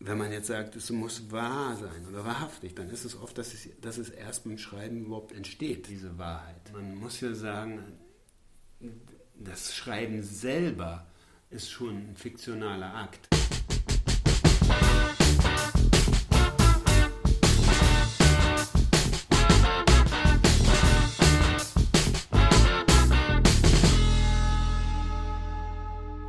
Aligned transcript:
wenn 0.00 0.18
man 0.18 0.32
jetzt 0.32 0.48
sagt, 0.48 0.76
es 0.76 0.90
muss 0.90 1.30
wahr 1.30 1.76
sein 1.76 2.06
oder 2.08 2.24
wahrhaftig, 2.24 2.74
dann 2.74 2.90
ist 2.90 3.04
es 3.04 3.16
oft, 3.16 3.38
dass 3.38 3.54
es, 3.54 3.68
dass 3.80 3.98
es 3.98 4.10
erst 4.10 4.44
beim 4.44 4.58
Schreiben 4.58 5.06
überhaupt 5.06 5.32
entsteht, 5.32 5.88
diese 5.88 6.18
Wahrheit. 6.18 6.72
Man 6.72 6.94
muss 6.96 7.20
ja 7.20 7.34
sagen, 7.34 7.98
das 9.34 9.74
Schreiben 9.74 10.22
selber 10.22 11.06
ist 11.50 11.70
schon 11.70 12.10
ein 12.10 12.16
fiktionaler 12.16 12.94
Akt. 12.94 13.28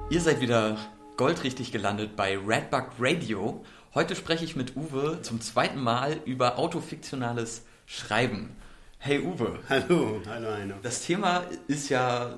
Ihr 0.10 0.22
seid 0.22 0.40
wieder 0.40 0.78
goldrichtig 1.18 1.72
gelandet 1.72 2.16
bei 2.18 2.38
Redbug 2.38 2.92
Radio. 3.00 3.64
Heute 3.94 4.16
spreche 4.16 4.44
ich 4.44 4.58
mit 4.58 4.76
Uwe 4.76 5.20
zum 5.22 5.40
zweiten 5.40 5.80
Mal 5.80 6.20
über 6.26 6.60
autofiktionales 6.60 7.64
Schreiben. 7.86 8.54
Hey 9.00 9.20
Uwe. 9.20 9.60
Hallo, 9.70 10.22
hallo 10.28 10.52
Heino. 10.52 10.76
Das 10.84 11.06
Thema 11.06 11.44
ist 11.68 11.88
ja, 11.88 12.36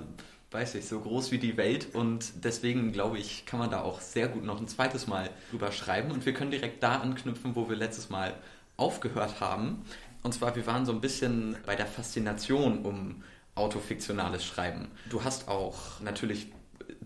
weiß 0.52 0.76
ich, 0.76 0.88
so 0.88 1.00
groß 1.00 1.32
wie 1.32 1.40
die 1.40 1.58
Welt 1.58 1.96
und 1.96 2.44
deswegen 2.44 2.92
glaube 2.92 3.18
ich, 3.18 3.48
kann 3.48 3.60
man 3.60 3.72
da 3.72 3.82
auch 3.82 4.00
sehr 4.00 4.28
gut 4.28 4.44
noch 4.44 4.60
ein 4.60 4.68
zweites 4.68 5.08
Mal 5.08 5.32
drüber 5.50 5.72
schreiben 5.72 6.12
und 6.12 6.26
wir 6.28 6.34
können 6.34 6.52
direkt 6.52 6.84
da 6.84 6.98
anknüpfen, 6.98 7.56
wo 7.56 7.70
wir 7.70 7.76
letztes 7.76 8.12
Mal 8.12 8.36
aufgehört 8.76 9.40
haben. 9.40 9.86
Und 10.22 10.34
zwar, 10.34 10.56
wir 10.56 10.68
waren 10.68 10.86
so 10.86 10.92
ein 10.92 11.02
bisschen 11.02 11.58
bei 11.66 11.76
der 11.76 11.88
Faszination 11.88 12.86
um 12.86 13.24
autofiktionales 13.56 14.46
Schreiben. 14.46 14.90
Du 15.10 15.24
hast 15.24 15.48
auch 15.48 16.00
natürlich 16.02 16.52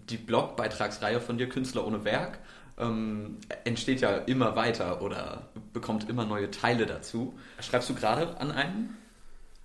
die 0.10 0.18
Blogbeitragsreihe 0.18 1.22
von 1.22 1.38
dir, 1.38 1.50
Künstler 1.50 1.86
ohne 1.86 2.04
Werk, 2.04 2.40
ähm, 2.78 3.38
entsteht 3.64 4.02
ja 4.02 4.18
immer 4.18 4.56
weiter 4.56 5.02
oder 5.02 5.50
bekommt 5.74 6.10
immer 6.10 6.26
neue 6.26 6.52
Teile 6.52 6.86
dazu. 6.86 7.38
Schreibst 7.60 7.90
du 7.90 7.96
gerade 7.96 8.38
an 8.40 8.52
einem? 8.52 8.90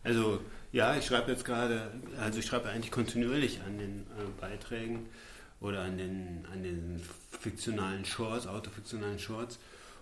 Also 0.03 0.41
ja, 0.73 0.95
ich 0.97 1.07
schreibe 1.07 1.31
jetzt 1.31 1.45
gerade, 1.45 1.91
also 2.21 2.39
ich 2.39 2.47
schreibe 2.47 2.69
eigentlich 2.69 2.91
kontinuierlich 2.91 3.61
an 3.67 3.79
den 3.79 4.01
äh, 4.01 4.41
Beiträgen 4.41 5.09
oder 5.61 5.83
an 5.83 5.97
den, 5.97 6.47
an 6.53 6.63
den 6.63 7.03
fiktionalen 7.41 8.05
Shorts, 8.05 8.47
autofiktionalen 8.47 9.19
Shorts. 9.19 9.59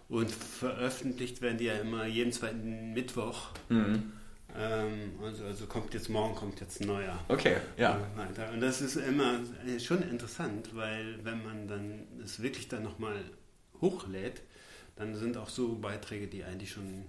Und 0.09 0.31
veröffentlicht 0.31 1.41
werden 1.41 1.59
die 1.59 1.65
ja 1.65 1.75
immer 1.75 2.07
jeden 2.07 2.33
zweiten 2.33 2.93
Mittwoch. 2.93 3.51
Mhm. 3.69 4.13
Ähm, 4.57 5.13
also, 5.23 5.45
also 5.45 5.67
kommt 5.67 5.95
jetzt 5.95 6.09
morgen 6.09 6.35
kommt 6.35 6.61
jetzt 6.61 6.81
ein 6.81 6.87
neuer. 6.87 7.19
Okay, 7.29 7.57
ja. 7.77 8.01
Weiter. 8.17 8.51
Und 8.53 8.61
das 8.61 8.81
ist 8.81 8.97
immer 8.97 9.41
schon 9.79 10.03
interessant, 10.03 10.75
weil 10.75 11.25
wenn 11.25 11.43
man 11.43 11.67
dann 11.69 12.07
es 12.23 12.41
wirklich 12.41 12.69
dann 12.69 12.83
nochmal 12.83 13.17
hochlädt, 13.81 14.43
dann 14.97 15.15
sind 15.17 15.37
auch 15.37 15.49
so 15.49 15.75
Beiträge, 15.75 16.29
die 16.29 16.45
eigentlich 16.45 16.71
schon 16.71 17.07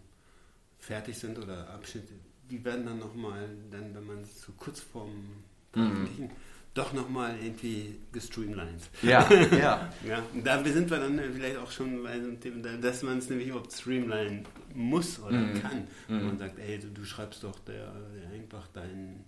fertig 0.79 1.17
sind 1.17 1.37
oder 1.37 1.69
Abschnitte, 1.69 2.13
die 2.49 2.63
werden 2.63 2.85
dann 2.85 2.99
nochmal, 2.99 3.49
dann, 3.71 3.93
wenn 3.93 4.05
man 4.05 4.21
es 4.21 4.41
so 4.41 4.51
kurz 4.57 4.79
vorm 4.79 5.43
Veröffentlichen, 5.71 6.25
mhm 6.25 6.31
doch 6.75 6.91
nochmal 6.91 7.35
irgendwie 7.41 7.95
gestreamlined. 8.11 8.83
Ja, 9.01 9.27
ja. 9.51 9.89
ja. 10.05 10.23
Da 10.43 10.63
sind 10.63 10.91
wir 10.91 10.99
dann 10.99 11.19
vielleicht 11.33 11.57
auch 11.57 11.71
schon 11.71 12.03
bei 12.03 12.19
so 12.19 12.27
einem 12.27 12.39
Thema, 12.39 12.77
dass 12.77 13.01
man 13.01 13.17
es 13.17 13.29
nämlich 13.29 13.47
überhaupt 13.47 13.71
streamline 13.71 14.43
muss 14.73 15.19
oder 15.19 15.37
mm. 15.37 15.61
kann. 15.61 15.87
Mm. 16.09 16.25
Man 16.25 16.37
sagt, 16.37 16.59
ey, 16.59 16.77
du, 16.77 16.87
du 16.89 17.05
schreibst 17.05 17.43
doch 17.43 17.57
der, 17.59 17.93
der 18.13 18.29
einfach 18.29 18.67
dein, 18.73 19.23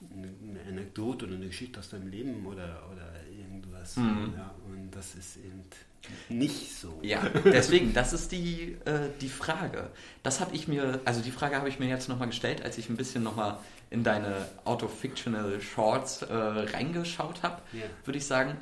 eine 0.00 0.60
Anekdote 0.66 1.26
oder 1.26 1.34
eine 1.34 1.48
Geschichte 1.48 1.78
aus 1.78 1.90
deinem 1.90 2.08
Leben 2.08 2.46
oder, 2.46 2.88
oder 2.90 3.12
irgendwas. 3.30 3.96
Mm. 3.96 4.32
Ja, 4.34 4.54
und 4.66 4.90
das 4.90 5.14
ist 5.14 5.36
eben 5.36 5.64
nicht 6.30 6.74
so. 6.74 6.98
Ja, 7.02 7.28
deswegen, 7.44 7.92
das 7.92 8.14
ist 8.14 8.32
die, 8.32 8.78
äh, 8.86 9.10
die 9.20 9.28
Frage. 9.28 9.90
Das 10.22 10.40
habe 10.40 10.54
ich 10.54 10.68
mir, 10.68 11.00
also 11.04 11.20
die 11.20 11.30
Frage 11.30 11.56
habe 11.56 11.68
ich 11.68 11.78
mir 11.78 11.88
jetzt 11.88 12.08
nochmal 12.08 12.28
gestellt, 12.28 12.62
als 12.62 12.78
ich 12.78 12.88
ein 12.88 12.96
bisschen 12.96 13.22
nochmal 13.22 13.58
in 13.90 14.04
deine 14.04 14.48
Autofictional 14.64 15.60
Shorts 15.60 16.22
äh, 16.22 16.34
reingeschaut 16.34 17.42
habe, 17.42 17.62
yeah. 17.72 17.88
würde 18.04 18.18
ich 18.18 18.26
sagen, 18.26 18.58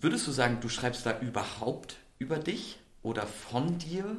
würdest 0.00 0.26
du 0.26 0.30
sagen, 0.30 0.58
du 0.60 0.68
schreibst 0.68 1.06
da 1.06 1.18
überhaupt 1.20 1.96
über 2.18 2.38
dich 2.38 2.78
oder 3.02 3.26
von 3.26 3.78
dir? 3.78 4.16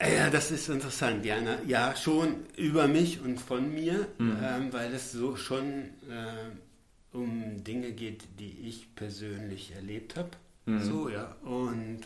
Ja, 0.00 0.28
das 0.28 0.50
ist 0.50 0.68
interessant, 0.68 1.24
Jana. 1.24 1.58
Ja, 1.66 1.96
schon 1.96 2.46
über 2.56 2.88
mich 2.88 3.20
und 3.20 3.40
von 3.40 3.72
mir, 3.72 4.06
mhm. 4.18 4.36
ähm, 4.42 4.72
weil 4.72 4.92
es 4.92 5.12
so 5.12 5.36
schon 5.36 5.84
äh, 6.10 7.16
um 7.16 7.62
Dinge 7.62 7.92
geht, 7.92 8.24
die 8.38 8.68
ich 8.68 8.94
persönlich 8.94 9.72
erlebt 9.74 10.16
habe. 10.16 10.30
Mhm. 10.66 10.82
So, 10.82 11.08
ja. 11.08 11.36
Und 11.42 12.00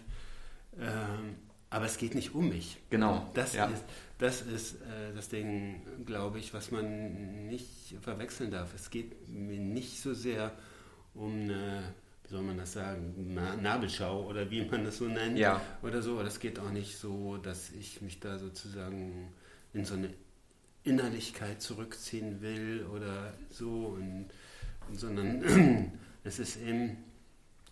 ähm, 0.78 1.36
aber 1.70 1.84
es 1.84 1.98
geht 1.98 2.14
nicht 2.14 2.34
um 2.34 2.48
mich. 2.48 2.78
Genau. 2.90 3.30
Das 3.34 3.54
ja. 3.54 3.66
ist 3.66 3.84
das 4.18 4.42
ist 4.42 4.74
äh, 4.82 5.14
das 5.14 5.28
Ding, 5.28 5.82
glaube 6.04 6.40
ich, 6.40 6.52
was 6.52 6.72
man 6.72 7.46
nicht 7.46 7.96
verwechseln 8.00 8.50
darf. 8.50 8.74
Es 8.74 8.90
geht 8.90 9.28
mir 9.28 9.60
nicht 9.60 10.00
so 10.00 10.12
sehr 10.12 10.52
um 11.14 11.32
eine, 11.32 11.94
wie 12.24 12.30
soll 12.30 12.42
man 12.42 12.58
das 12.58 12.72
sagen, 12.72 13.38
Nabelschau 13.62 14.26
oder 14.26 14.50
wie 14.50 14.64
man 14.64 14.84
das 14.84 14.98
so 14.98 15.06
nennt 15.06 15.38
ja. 15.38 15.60
oder 15.82 16.02
so. 16.02 16.20
Das 16.22 16.40
geht 16.40 16.58
auch 16.58 16.70
nicht 16.70 16.98
so, 16.98 17.36
dass 17.36 17.70
ich 17.70 18.02
mich 18.02 18.18
da 18.18 18.38
sozusagen 18.38 19.32
in 19.72 19.84
so 19.84 19.94
eine 19.94 20.12
Innerlichkeit 20.82 21.62
zurückziehen 21.62 22.40
will 22.40 22.86
oder 22.92 23.34
so, 23.50 23.96
und, 23.96 24.30
sondern 24.92 25.92
es 26.24 26.40
ist 26.40 26.56
eben, 26.56 26.96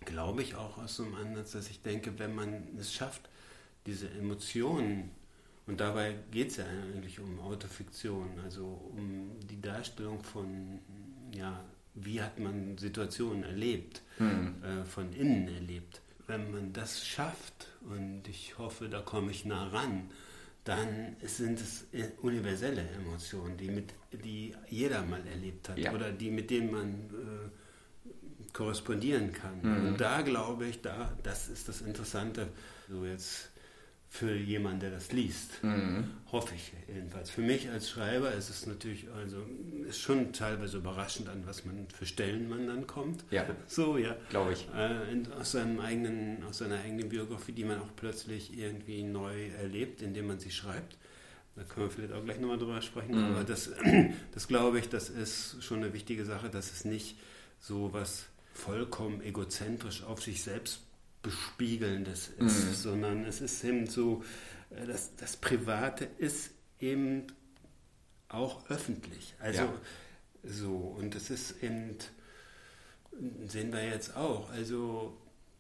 glaube 0.05 0.43
ich, 0.43 0.55
auch 0.55 0.79
aus 0.79 0.97
so 0.97 1.05
einem 1.05 1.15
Ansatz, 1.17 1.53
dass 1.53 1.71
ich 1.71 1.83
denke, 1.83 2.19
wenn 2.19 2.35
man 2.37 2.63
es 2.79 2.93
schafft, 2.93 3.29
diese 3.87 4.11
Emotionen 4.11 5.11
und 5.67 5.81
dabei 5.81 6.15
geht 6.31 6.51
es 6.51 6.59
ja 6.59 6.65
eigentlich 6.65 7.19
um 7.19 7.41
Autofiktion, 7.41 8.39
also 8.45 8.65
um 8.65 9.33
die 9.51 9.61
Darstellung 9.61 10.23
von, 10.23 10.79
ja, 11.33 11.65
wie 11.95 12.23
hat 12.23 12.39
man 12.39 12.79
Situationen 12.79 13.43
erlebt, 13.43 14.03
mhm. 14.19 14.63
äh, 14.63 14.85
von 14.85 15.13
innen 15.13 15.49
erlebt. 15.49 16.01
Wenn 16.29 16.51
man 16.53 16.73
das 16.73 17.05
schafft, 17.05 17.69
und 17.83 18.29
ich 18.29 18.59
hoffe, 18.59 18.89
da 18.89 19.01
komme 19.01 19.31
ich 19.33 19.45
nah 19.45 19.69
ran, 19.69 20.11
dann 20.65 21.17
sind 21.23 21.61
es 21.61 21.87
universelle 22.23 22.89
Emotionen, 22.91 23.57
die, 23.57 23.71
mit, 23.71 23.95
die 24.13 24.55
jeder 24.69 25.03
mal 25.03 25.25
erlebt 25.27 25.69
hat 25.69 25.79
ja. 25.79 25.93
oder 25.93 26.13
die, 26.13 26.31
mit 26.31 26.51
denen 26.51 26.73
man 26.73 26.91
äh, 26.95 28.53
korrespondieren 28.53 29.33
kann. 29.33 29.63
Mhm. 29.63 29.87
Und 29.89 30.01
da 30.01 30.23
glaube 30.23 30.67
ich, 30.67 30.83
da, 30.83 31.17
das 31.23 31.49
ist 31.49 31.69
das 31.69 31.83
Interessante. 31.83 32.49
So 32.89 33.05
jetzt 33.05 33.51
für 34.09 34.35
jemanden, 34.35 34.81
der 34.81 34.91
das 34.91 35.13
liest. 35.13 35.63
Mhm. 35.63 36.05
Hoffe 36.33 36.55
ich 36.55 36.73
jedenfalls. 36.89 37.31
Für 37.31 37.43
mich 37.43 37.69
als 37.71 37.91
Schreiber 37.91 38.33
ist 38.33 38.49
es 38.49 38.67
natürlich, 38.67 39.07
also 39.11 39.39
ist 39.89 40.01
schon 40.01 40.33
teilweise 40.33 40.79
überraschend, 40.79 41.29
an 41.29 41.47
was 41.47 41.65
man 41.65 41.87
für 41.89 42.07
Stellen 42.07 42.49
man 42.49 42.67
dann 42.67 42.87
kommt. 42.87 43.25
Ja. 43.31 43.47
So, 43.69 43.99
ja. 43.99 44.17
Glaube 44.31 44.53
ich. 44.53 44.69
Äh, 44.75 45.39
aus, 45.39 45.53
seinem 45.53 45.81
eigenen, 45.81 46.43
aus 46.45 46.59
seiner 46.59 46.81
eigenen 46.81 47.09
Biografie, 47.09 47.53
die 47.53 47.65
man 47.65 47.81
auch 47.81 47.95
plötzlich 47.97 48.57
irgendwie 48.57 49.03
neu 49.03 49.49
erlebt, 49.61 50.03
indem 50.03 50.29
man 50.29 50.39
sie 50.39 50.51
schreibt. 50.51 50.97
Da 51.57 51.63
können 51.65 51.87
wir 51.87 51.91
vielleicht 51.91 52.13
auch 52.13 52.25
gleich 52.25 52.39
nochmal 52.39 52.59
drüber 52.59 52.81
sprechen. 52.81 53.17
Mhm. 53.17 53.35
Aber 53.35 53.45
das, 53.45 53.71
das 54.33 54.49
glaube 54.49 54.79
ich, 54.79 54.89
das 54.89 55.11
ist 55.11 55.63
schon 55.63 55.83
eine 55.83 55.93
wichtige 55.93 56.25
Sache, 56.25 56.49
dass 56.49 56.71
es 56.71 56.85
nicht 56.85 57.19
so 57.61 57.93
was 57.93 58.27
vollkommen 58.53 59.21
egozentrisch 59.21 60.03
auf 60.05 60.23
sich 60.23 60.43
selbst 60.43 60.86
Bespiegelndes 61.27 62.29
ist, 62.39 62.65
mhm. 62.67 62.75
sondern 62.75 63.25
es 63.25 63.41
ist 63.41 63.65
eben 63.65 63.87
so, 63.89 64.23
äh, 64.71 64.87
das, 64.87 65.15
das 65.17 65.37
Private 65.37 66.09
ist 66.19 66.51
eben 66.81 67.27
auch 68.29 68.71
öffentlich. 68.71 69.35
Also 69.41 69.63
ja. 69.63 69.81
so, 70.45 70.77
und 70.77 71.17
das 71.17 71.31
ist 71.31 71.63
eben, 71.63 71.97
sehen 73.47 73.73
wir 73.73 73.85
jetzt 73.85 74.17
auch, 74.17 74.51
also 74.51 75.17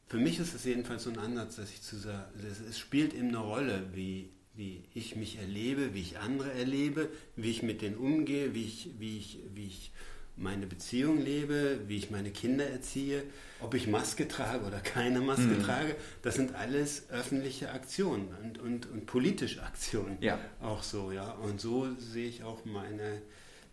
für 0.06 0.19
mich 0.19 0.38
ist 0.38 0.55
es 0.55 0.65
jedenfalls 0.65 1.03
so 1.03 1.10
ein 1.10 1.19
Ansatz, 1.19 1.56
dass 1.56 1.71
ich 1.71 1.82
zu 1.82 1.97
sagen, 1.97 2.25
es 2.69 2.79
spielt 2.79 3.12
eben 3.12 3.29
eine 3.29 3.38
Rolle, 3.38 3.82
wie, 3.93 4.31
wie 4.55 4.85
ich 4.94 5.17
mich 5.17 5.38
erlebe, 5.38 5.94
wie 5.94 6.00
ich 6.00 6.19
andere 6.19 6.52
erlebe, 6.52 7.08
wie 7.35 7.50
ich 7.50 7.64
mit 7.64 7.82
denen 7.82 7.96
umgehe, 7.96 8.55
wie 8.55 8.67
ich, 8.67 8.91
wie 8.99 9.19
ich, 9.19 9.41
wie 9.55 9.67
ich 9.67 9.91
meine 10.37 10.67
Beziehung 10.67 11.23
lebe, 11.23 11.81
wie 11.87 11.97
ich 11.97 12.11
meine 12.11 12.31
Kinder 12.31 12.69
erziehe, 12.69 13.23
ob 13.61 13.75
ich 13.75 13.87
Maske 13.87 14.29
trage 14.29 14.67
oder 14.67 14.81
keine 14.81 15.21
Maske 15.21 15.43
mhm. 15.43 15.62
trage, 15.62 15.97
das 16.23 16.35
sind 16.35 16.55
alles 16.55 17.09
öffentliche 17.11 17.73
Aktionen 17.73 18.29
und, 18.43 18.59
und, 18.59 18.91
und 18.91 19.06
politische 19.06 19.62
Aktionen. 19.62 20.19
Ja. 20.21 20.38
Auch 20.61 20.83
so, 20.83 21.11
ja. 21.11 21.33
Und 21.33 21.61
so 21.61 21.88
sehe 21.99 22.29
ich 22.29 22.44
auch 22.44 22.65
meine 22.67 23.23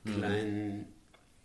mhm. 0.05 0.15
kleinen 0.15 0.85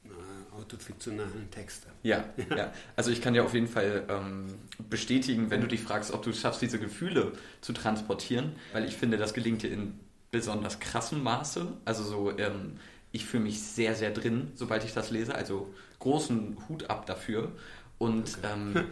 äh, 0.05 0.55
autofiktionalen 0.57 1.51
Texte. 1.51 1.89
Ja, 2.05 2.25
ja, 2.37 2.45
ja. 2.57 2.73
Also 2.95 3.11
ich 3.11 3.21
kann 3.21 3.35
dir 3.35 3.45
auf 3.45 3.55
jeden 3.55 3.69
Fall 3.69 4.05
ähm, 4.09 4.47
bestätigen, 4.89 5.51
wenn 5.51 5.61
du 5.61 5.67
dich 5.67 5.81
fragst, 5.81 6.13
ob 6.13 6.23
du 6.23 6.31
es 6.31 6.41
schaffst, 6.41 6.63
diese 6.63 6.79
Gefühle 6.79 7.33
zu 7.61 7.73
transportieren, 7.73 8.53
weil 8.73 8.85
ich 8.85 8.97
finde, 8.97 9.17
das 9.17 9.35
gelingt 9.35 9.63
dir 9.63 9.73
in 9.73 9.99
besonders 10.31 10.79
krassem 10.79 11.23
Maße. 11.23 11.73
Also 11.85 12.05
so 12.05 12.39
ähm, 12.39 12.79
ich 13.13 13.27
fühle 13.27 13.45
mich 13.45 13.63
sehr, 13.63 13.95
sehr 13.95 14.11
drin, 14.11 14.53
sobald 14.55 14.85
ich 14.85 14.95
das 14.95 15.11
lese. 15.11 15.35
Also 15.35 15.73
großen 15.99 16.57
Hut 16.69 16.91
ab 16.91 17.07
dafür. 17.07 17.53
Und 17.99 18.39
okay. 18.39 18.53
ähm, 18.53 18.85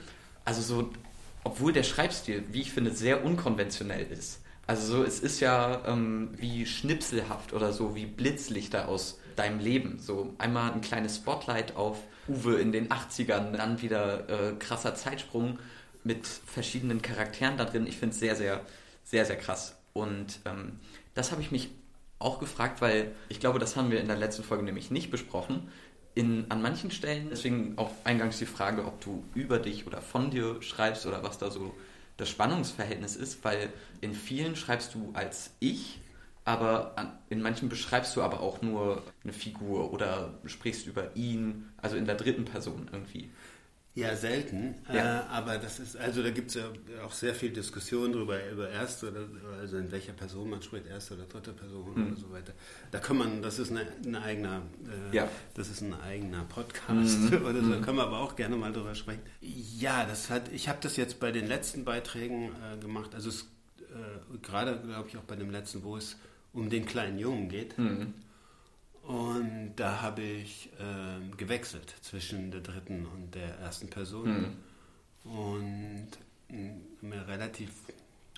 also 0.45 0.63
so 0.63 0.91
obwohl 1.47 1.73
der 1.73 1.85
Schreibstil, 1.85 2.43
wie 2.51 2.61
ich 2.61 2.73
finde, 2.73 2.91
sehr 2.91 3.25
unkonventionell 3.25 4.05
ist. 4.11 4.41
Also 4.67 4.97
so, 4.97 5.05
es 5.05 5.21
ist 5.21 5.39
ja 5.39 5.81
ähm, 5.87 6.31
wie 6.37 6.67
schnipselhaft 6.67 7.53
oder 7.53 7.73
so, 7.73 7.95
wie 7.95 8.05
Blitzlichter 8.05 8.89
aus 8.89 9.21
deinem 9.37 9.61
Leben. 9.61 10.01
So 10.01 10.35
einmal 10.39 10.73
ein 10.73 10.81
kleines 10.81 11.17
Spotlight 11.17 11.77
auf 11.77 11.99
Uwe 12.27 12.57
in 12.57 12.73
den 12.73 12.89
80ern, 12.89 13.53
dann 13.53 13.81
wieder 13.81 14.29
äh, 14.29 14.55
krasser 14.59 14.97
Zeitsprung 14.97 15.61
mit 16.03 16.27
verschiedenen 16.27 17.01
Charakteren 17.01 17.57
da 17.57 17.65
drin. 17.65 17.87
Ich 17.87 17.97
finde 17.97 18.15
es 18.15 18.19
sehr, 18.19 18.35
sehr, 18.35 18.63
sehr, 19.05 19.25
sehr 19.25 19.37
krass. 19.37 19.77
Und 19.93 20.41
ähm, 20.47 20.81
das 21.15 21.31
habe 21.31 21.43
ich 21.43 21.53
mich 21.53 21.71
auch 22.19 22.39
gefragt, 22.39 22.81
weil 22.81 23.15
ich 23.29 23.41
glaube, 23.41 23.59
das 23.59 23.77
haben 23.77 23.91
wir 23.91 24.01
in 24.01 24.09
der 24.09 24.17
letzten 24.17 24.43
Folge 24.43 24.65
nämlich 24.65 24.91
nicht 24.91 25.11
besprochen. 25.11 25.69
In, 26.15 26.51
an 26.51 26.63
manchen 26.63 26.91
Stellen, 26.91 27.29
deswegen 27.31 27.77
auch 27.77 27.91
eingangs 28.05 28.39
die 28.39 28.47
Frage, 28.47 28.87
ob 28.87 29.01
du 29.03 29.23
über 29.35 29.59
dich 29.59 29.87
oder 29.87 30.01
von 30.01 30.31
dir 30.31 30.63
schreibst 30.63 31.05
oder 31.05 31.23
was 31.23 31.39
da 31.39 31.51
so 31.51 31.75
das 32.17 32.31
Spannungsverhältnis 32.31 33.17
ist, 33.17 33.45
weil 33.45 33.71
in 34.01 34.15
vielen 34.15 34.57
schreibst 34.57 34.95
du 34.95 35.11
als 35.13 35.51
ich, 35.61 36.01
aber 36.47 37.19
in 37.29 37.43
manchen 37.43 37.69
beschreibst 37.69 38.17
du 38.17 38.23
aber 38.23 38.41
auch 38.41 38.63
nur 38.63 39.03
eine 39.25 39.33
Figur 39.33 39.93
oder 39.93 40.39
sprichst 40.47 40.87
über 40.87 41.15
ihn, 41.17 41.69
also 41.77 41.97
in 41.97 42.07
der 42.07 42.15
dritten 42.15 42.45
Person 42.45 42.89
irgendwie. 42.91 43.31
Ja, 43.97 44.15
selten. 44.15 44.75
Ja. 44.93 45.21
Äh, 45.21 45.25
aber 45.31 45.57
das 45.57 45.81
ist, 45.81 45.97
also 45.97 46.23
da 46.23 46.29
gibt 46.29 46.49
es 46.51 46.55
ja 46.57 46.65
auch 47.03 47.13
sehr 47.13 47.35
viel 47.35 47.51
Diskussion 47.51 48.13
darüber, 48.13 48.39
über 48.51 48.69
erste 48.69 49.09
oder 49.09 49.27
also 49.59 49.79
in 49.79 49.91
welcher 49.91 50.13
Person 50.13 50.51
man 50.51 50.61
spricht, 50.61 50.87
erste 50.87 51.15
oder 51.15 51.25
dritte 51.25 51.55
Person 51.55 51.95
mhm. 51.95 52.09
oder 52.09 52.17
so 52.21 52.31
weiter. 52.31 52.53
Da 52.91 52.99
kann 52.99 53.17
man, 53.17 53.41
das 53.41 53.59
ist 53.59 53.71
eine, 53.71 53.87
ein 54.05 54.15
eigener, 54.15 54.61
äh, 54.85 55.17
ja. 55.17 55.31
das 55.55 55.71
ist 55.71 55.81
ein 55.81 55.95
eigener 55.95 56.45
Podcast 56.45 57.21
mhm. 57.21 57.37
oder 57.47 57.63
so, 57.63 57.71
da 57.71 57.79
mhm. 57.79 57.83
können 57.83 57.97
wir 57.97 58.05
aber 58.05 58.21
auch 58.21 58.37
gerne 58.37 58.57
mal 58.57 58.71
drüber 58.71 58.95
sprechen. 58.95 59.23
Ja, 59.41 60.05
das 60.05 60.29
hat, 60.29 60.53
ich 60.53 60.69
habe 60.69 60.79
das 60.83 60.99
jetzt 60.99 61.19
bei 61.19 61.33
den 61.33 61.47
letzten 61.47 61.87
Beiträgen 61.87 62.51
äh, 62.51 62.77
gemacht, 62.79 63.15
also 63.15 63.31
es, 63.31 63.49
äh, 63.81 64.39
gerade 64.43 64.79
glaube 64.79 65.09
ich 65.09 65.17
auch 65.17 65.25
bei 65.25 65.37
dem 65.37 65.51
letzten, 65.51 65.83
wo 65.85 65.97
es 65.97 66.19
um 66.53 66.69
den 66.69 66.85
kleinen 66.85 67.19
Jungen 67.19 67.49
geht. 67.49 67.79
Mhm 67.79 68.13
und 69.07 69.75
da 69.77 70.03
habe 70.03 70.23
ich 70.23 70.69
äh, 70.81 71.37
gewechselt 71.37 71.95
zwischen 72.03 72.51
der 72.51 72.61
dritten 72.61 73.07
und 73.07 73.37
der 73.37 73.57
ersten 73.59 73.89
Person. 73.89 74.57
Mhm. 75.23 75.31
Und 75.31 76.09
mm, 76.49 77.07
mir 77.07 77.27
relativ, 77.29 77.71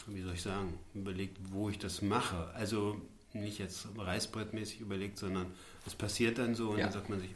wie 0.06 0.20
soll 0.20 0.34
ich 0.34 0.42
sagen, 0.42 0.78
überlegt, 0.92 1.38
wo 1.50 1.70
ich 1.70 1.78
das 1.78 2.02
mache. 2.02 2.50
Also 2.54 3.00
nicht 3.32 3.58
jetzt 3.58 3.88
reißbrettmäßig 3.96 4.80
überlegt, 4.80 5.16
sondern 5.16 5.46
es 5.86 5.94
passiert 5.94 6.36
dann 6.36 6.54
so 6.54 6.70
und 6.70 6.78
ja. 6.78 6.84
dann 6.84 6.92
sagt 6.92 7.08
man 7.08 7.20
sich, 7.20 7.30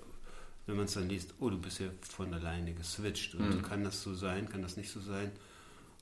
wenn 0.67 0.77
man 0.77 0.85
es 0.85 0.93
dann 0.93 1.09
liest, 1.09 1.33
oh, 1.41 1.49
du 1.49 1.59
bist 1.59 1.81
ja 1.81 1.87
von 2.03 2.35
alleine 2.35 2.75
geswitcht. 2.75 3.35
Und 3.35 3.57
mhm. 3.57 3.63
kann 3.63 3.83
das 3.83 4.03
so 4.03 4.15
sein, 4.15 4.47
kann 4.51 4.61
das 4.61 4.77
nicht 4.77 4.91
so 4.91 5.01
sein. 5.01 5.33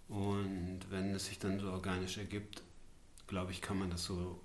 Und 0.09 0.81
wenn 0.91 1.15
es 1.15 1.27
sich 1.27 1.39
dann 1.39 1.61
so 1.61 1.71
organisch 1.71 2.19
ergibt, 2.19 2.63
glaube 3.29 3.53
ich, 3.53 3.63
kann 3.63 3.79
man 3.79 3.91
das 3.91 4.03
so 4.03 4.41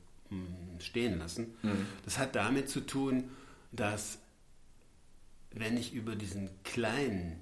stehen 0.80 1.20
lassen. 1.20 1.56
Mhm. 1.62 1.86
Das 2.04 2.18
hat 2.18 2.36
damit 2.36 2.70
zu 2.70 2.82
tun, 2.82 3.30
dass 3.72 4.20
wenn 5.52 5.78
ich 5.78 5.94
über 5.94 6.16
diesen 6.16 6.50
kleinen 6.64 7.42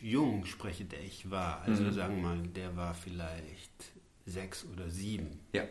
Jungen 0.00 0.46
spreche, 0.46 0.84
der 0.84 1.02
ich 1.02 1.30
war, 1.30 1.60
also 1.62 1.82
mhm. 1.82 1.92
sagen 1.92 2.16
wir 2.16 2.22
mal, 2.22 2.42
der 2.48 2.76
war 2.76 2.94
vielleicht 2.94 3.92
sechs 4.24 4.64
oder 4.72 4.90
sieben, 4.90 5.40
ja. 5.52 5.64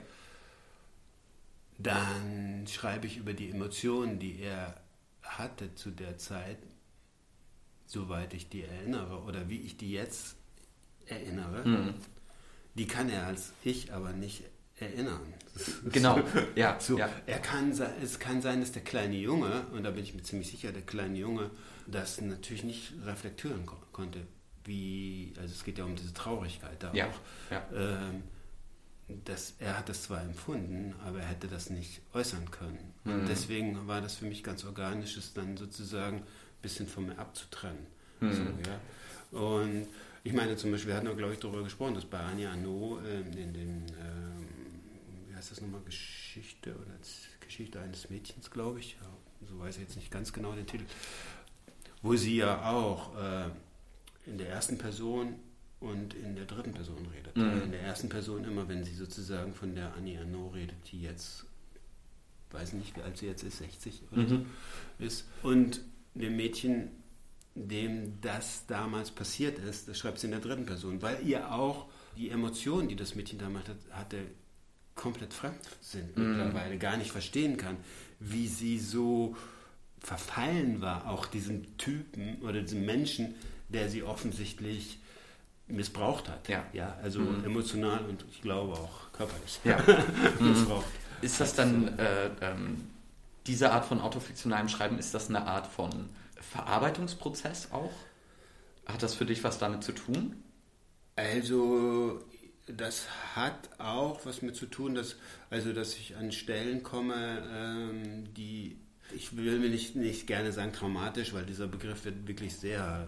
dann 1.78 2.66
schreibe 2.68 3.08
ich 3.08 3.18
über 3.18 3.34
die 3.34 3.50
Emotionen, 3.50 4.20
die 4.20 4.40
er 4.40 4.82
hatte 5.24 5.74
zu 5.76 5.92
der 5.92 6.18
Zeit, 6.18 6.60
soweit 7.88 8.34
ich 8.34 8.50
die 8.50 8.64
erinnere 8.64 9.24
oder 9.24 9.50
wie 9.50 9.62
ich 9.62 9.78
die 9.78 9.92
jetzt 9.92 10.36
erinnere. 11.08 11.68
Mhm. 11.68 11.94
Die 12.76 12.88
kann 12.88 13.10
er 13.10 13.26
als 13.26 13.54
ich 13.64 13.94
aber 13.94 14.12
nicht 14.12 14.44
erinnern. 14.80 15.34
Genau, 15.86 16.20
ja, 16.56 16.78
so, 16.82 16.98
ja. 16.98 17.10
Er 17.26 17.40
kann, 17.40 17.72
es 17.72 18.20
kann 18.20 18.42
sein, 18.42 18.60
dass 18.60 18.74
der 18.74 18.82
kleine 18.84 19.16
Junge, 19.16 19.66
und 19.72 19.84
da 19.84 19.92
bin 19.92 20.04
ich 20.04 20.14
mir 20.14 20.22
ziemlich 20.22 20.52
sicher, 20.52 20.74
der 20.74 20.82
kleine 20.82 21.18
Junge, 21.18 21.50
das 21.88 22.20
natürlich 22.20 22.66
nicht 22.66 22.94
reflektieren 23.06 23.66
ko 23.66 23.78
konnte. 23.94 24.20
Wie, 24.66 25.34
also 25.40 25.54
es 25.54 25.64
geht 25.64 25.78
ja 25.78 25.86
um 25.86 25.96
diese 25.96 26.14
Traurigkeit 26.14 26.76
da 26.84 26.94
ja, 26.94 27.08
auch. 27.08 27.52
Ja. 27.52 27.66
Ähm, 27.74 28.24
dass 29.24 29.54
er 29.60 29.78
hat 29.78 29.88
das 29.88 30.04
zwar 30.04 30.22
empfunden, 30.24 30.96
aber 31.06 31.20
er 31.20 31.28
hätte 31.28 31.48
das 31.48 31.70
nicht 31.70 32.02
äußern 32.14 32.50
können. 32.52 32.94
Und 33.06 33.24
mhm. 33.24 33.28
deswegen 33.28 33.88
war 33.88 34.02
das 34.02 34.16
für 34.16 34.26
mich 34.26 34.44
ganz 34.44 34.66
organisch, 34.66 35.16
es 35.16 35.34
dann 35.34 35.56
sozusagen 35.56 36.18
ein 36.18 36.24
bisschen 36.62 36.88
von 36.88 37.06
mir 37.06 37.20
abzutrennen. 37.20 37.86
Mhm. 38.20 38.34
So, 38.34 38.42
ja. 38.42 39.40
Und 39.40 39.88
ich 40.24 40.34
meine 40.34 40.56
zum 40.58 40.72
Beispiel, 40.72 40.90
wir 40.90 40.98
hatten, 40.98 41.16
glaube 41.16 41.34
ich, 41.34 41.40
darüber 41.40 41.64
gesprochen, 41.64 41.94
dass 41.94 42.06
bei 42.06 42.20
Anja 42.20 42.52
Arnaud 42.52 43.06
äh, 43.06 43.20
in 43.20 43.54
dem 43.54 43.86
ähm, 43.90 44.45
heißt 45.46 45.52
das 45.52 45.62
nochmal, 45.62 45.82
Geschichte 45.86 46.74
oder 46.74 46.98
Geschichte 47.40 47.80
eines 47.80 48.10
Mädchens, 48.10 48.50
glaube 48.50 48.80
ich. 48.80 48.98
Ja, 49.00 49.48
so 49.48 49.60
weiß 49.60 49.76
ich 49.76 49.84
jetzt 49.84 49.96
nicht 49.96 50.10
ganz 50.10 50.34
genau 50.34 50.54
den 50.54 50.66
Titel. 50.66 50.86
Wo 52.02 52.16
sie 52.16 52.38
ja 52.38 52.72
auch 52.72 53.16
äh, 53.16 53.50
in 54.26 54.40
der 54.40 54.50
ersten 54.50 54.80
Person 54.80 55.36
und 55.80 56.16
in 56.16 56.36
der 56.36 56.46
dritten 56.46 56.74
Person 56.74 57.06
redet. 57.14 57.38
Mhm. 57.38 57.64
In 57.64 57.72
der 57.72 57.82
ersten 57.82 58.10
Person 58.10 58.44
immer, 58.44 58.68
wenn 58.68 58.84
sie 58.84 58.96
sozusagen 58.96 59.54
von 59.54 59.76
der 59.76 59.94
Annie 59.94 60.20
Arnaud 60.20 60.56
redet, 60.56 60.78
die 60.92 61.02
jetzt, 61.02 61.46
weiß 62.52 62.74
nicht, 62.74 62.98
wie 62.98 63.02
alt 63.02 63.18
sie 63.18 63.28
jetzt 63.28 63.44
ist, 63.44 63.60
60 63.60 64.02
oder 64.12 64.22
mhm. 64.24 64.28
so 65.00 65.06
ist. 65.06 65.26
Und 65.44 65.82
dem 66.16 66.38
Mädchen, 66.38 66.90
dem 67.54 68.20
das 68.22 68.66
damals 68.66 69.12
passiert 69.12 69.60
ist, 69.60 69.88
das 69.88 70.00
schreibt 70.00 70.20
sie 70.20 70.28
in 70.28 70.32
der 70.32 70.42
dritten 70.42 70.66
Person, 70.66 71.04
weil 71.04 71.20
ihr 71.24 71.52
auch 71.52 71.88
die 72.18 72.30
Emotionen, 72.30 72.88
die 72.88 72.96
das 72.96 73.14
Mädchen 73.14 73.38
damals 73.38 73.68
hatte, 73.92 74.26
komplett 74.96 75.34
fremd 75.34 75.60
sind 75.82 76.18
mhm. 76.18 76.38
mittlerweile, 76.38 76.78
gar 76.78 76.98
nicht 76.98 77.12
verstehen 77.12 77.58
kann, 77.58 77.78
wie 78.20 78.48
sie 78.48 78.80
so 78.80 79.36
verfallen 80.00 80.82
war, 80.82 81.10
auch 81.10 81.26
diesem 81.26 81.78
Typen 81.78 82.42
oder 82.42 82.62
diesem 82.62 82.86
Menschen, 82.86 83.36
der 83.70 83.90
sie 83.90 84.04
offensichtlich 84.04 85.00
missbraucht 85.68 86.30
hat. 86.30 86.48
Ja. 86.48 86.64
ja 86.74 86.98
also 87.02 87.20
mhm. 87.20 87.44
emotional 87.44 88.06
und 88.06 88.24
ich 88.32 88.42
glaube 88.42 88.74
auch 88.74 89.12
körperlich. 89.12 89.60
Ja. 89.64 89.84
missbraucht. 90.40 90.86
Ist 91.22 91.40
das 91.40 91.56
dann 91.56 91.98
äh, 91.98 92.30
ähm, 92.42 92.88
diese 93.48 93.72
Art 93.72 93.86
von 93.86 94.02
autofiktionalem 94.02 94.70
Schreiben, 94.70 95.00
ist 95.00 95.14
das 95.14 95.30
eine 95.30 95.46
Art 95.46 95.68
von 95.68 96.10
Verarbeitungsprozess 96.40 97.70
auch? 97.72 97.94
Hat 98.86 99.02
das 99.02 99.16
für 99.16 99.26
dich 99.26 99.44
was 99.44 99.58
damit 99.58 99.84
zu 99.84 99.92
tun? 99.92 100.36
Also 101.16 102.20
das 102.68 103.08
hat 103.36 103.70
auch 103.78 104.26
was 104.26 104.42
mit 104.42 104.56
zu 104.56 104.66
tun, 104.66 104.96
dass, 104.96 105.16
also, 105.50 105.74
dass 105.74 105.96
ich 105.96 106.16
an 106.16 106.32
Stellen 106.32 106.84
komme, 106.84 107.44
ähm, 107.54 108.34
die, 108.34 108.78
ich 109.16 109.36
will 109.38 109.60
mir 109.60 109.70
nicht, 109.70 109.96
nicht 109.96 110.28
gerne 110.28 110.52
sagen 110.52 110.74
traumatisch, 110.74 111.34
weil 111.34 111.46
dieser 111.46 111.68
Begriff 111.68 112.06
wird 112.06 112.28
wirklich 112.28 112.56
sehr 112.56 113.08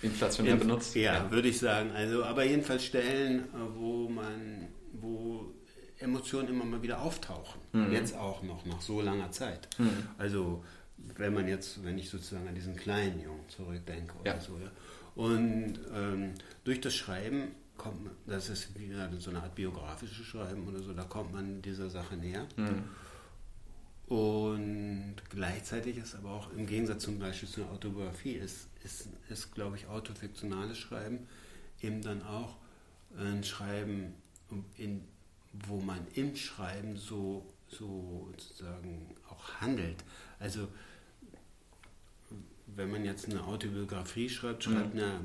äh, 0.00 0.06
inflationär 0.06 0.56
benutzt. 0.56 0.94
Ja, 0.94 1.14
ja, 1.14 1.30
würde 1.30 1.48
ich 1.48 1.58
sagen. 1.58 1.90
Also, 1.92 2.24
aber 2.24 2.44
jedenfalls 2.44 2.84
Stellen, 2.84 3.48
wo 3.74 4.08
man, 4.08 4.68
wo 4.92 5.52
Emotionen 5.98 6.48
immer 6.48 6.64
mal 6.64 6.82
wieder 6.82 7.00
auftauchen. 7.00 7.60
Mhm. 7.72 7.92
Jetzt 7.92 8.16
auch 8.16 8.42
noch, 8.42 8.64
nach 8.66 8.80
so 8.80 9.00
langer 9.00 9.30
Zeit. 9.32 9.68
Mhm. 9.78 10.06
Also, 10.18 10.64
wenn 11.16 11.34
man 11.34 11.48
jetzt, 11.48 11.84
wenn 11.84 11.98
ich 11.98 12.10
sozusagen 12.10 12.46
an 12.46 12.54
diesen 12.54 12.76
kleinen 12.76 13.20
Jungen 13.20 13.48
zurückdenke 13.48 14.14
oder 14.20 14.34
ja. 14.34 14.40
so, 14.40 14.58
ja. 14.58 14.70
Und 15.14 15.80
ähm, 15.94 16.32
durch 16.64 16.80
das 16.80 16.94
Schreiben 16.94 17.48
kommt 17.82 18.04
man, 18.04 18.12
das 18.26 18.48
ist 18.48 18.78
wie 18.78 18.92
so 19.18 19.30
eine 19.30 19.42
Art 19.42 19.54
biografisches 19.54 20.24
Schreiben 20.24 20.66
oder 20.68 20.80
so, 20.80 20.92
da 20.92 21.04
kommt 21.04 21.32
man 21.32 21.60
dieser 21.62 21.90
Sache 21.90 22.16
näher. 22.16 22.46
Mhm. 22.56 22.84
Und 24.14 25.16
gleichzeitig 25.30 25.96
ist 25.96 26.14
aber 26.14 26.30
auch 26.30 26.52
im 26.52 26.66
Gegensatz 26.66 27.02
zum 27.02 27.18
Beispiel 27.18 27.48
zur 27.48 27.70
Autobiografie, 27.70 28.32
ist, 28.32 28.68
ist, 28.84 29.08
ist 29.28 29.54
glaube 29.54 29.76
ich, 29.76 29.86
autofiktionales 29.86 30.78
Schreiben 30.78 31.26
eben 31.80 32.02
dann 32.02 32.22
auch 32.22 32.56
ein 33.18 33.42
Schreiben, 33.42 34.14
in, 34.76 35.02
wo 35.66 35.80
man 35.80 36.06
im 36.14 36.36
Schreiben 36.36 36.96
so, 36.96 37.44
so 37.68 38.32
sozusagen 38.36 39.14
auch 39.28 39.60
handelt. 39.60 40.04
Also 40.38 40.68
wenn 42.66 42.90
man 42.90 43.04
jetzt 43.04 43.28
eine 43.28 43.42
Autobiografie 43.44 44.28
schreibt, 44.28 44.64
schreibt 44.64 44.94
mhm. 44.94 45.00
eine 45.00 45.20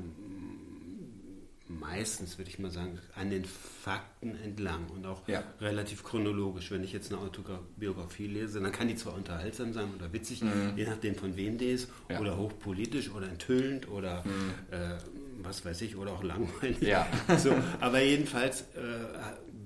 meistens, 1.68 2.38
würde 2.38 2.50
ich 2.50 2.58
mal 2.58 2.70
sagen, 2.70 2.98
an 3.14 3.30
den 3.30 3.44
Fakten 3.44 4.36
entlang 4.42 4.88
und 4.88 5.06
auch 5.06 5.26
ja. 5.28 5.42
relativ 5.60 6.02
chronologisch. 6.02 6.70
Wenn 6.70 6.82
ich 6.82 6.92
jetzt 6.92 7.12
eine 7.12 7.20
Autobiografie 7.20 8.26
lese, 8.26 8.60
dann 8.60 8.72
kann 8.72 8.88
die 8.88 8.96
zwar 8.96 9.14
unterhaltsam 9.14 9.72
sein 9.72 9.88
oder 9.94 10.12
witzig, 10.12 10.42
mhm. 10.42 10.72
je 10.76 10.86
nachdem 10.86 11.14
von 11.14 11.36
wem 11.36 11.58
die 11.58 11.70
ist, 11.70 11.88
ja. 12.08 12.20
oder 12.20 12.36
hochpolitisch 12.36 13.10
oder 13.10 13.28
enthüllend 13.28 13.88
oder 13.88 14.24
mhm. 14.24 14.52
äh, 14.70 14.96
was 15.42 15.64
weiß 15.64 15.82
ich, 15.82 15.96
oder 15.96 16.12
auch 16.12 16.22
langweilig. 16.22 16.80
Ja. 16.80 17.06
So, 17.38 17.54
aber 17.80 18.02
jedenfalls 18.02 18.62
äh, 18.62 18.64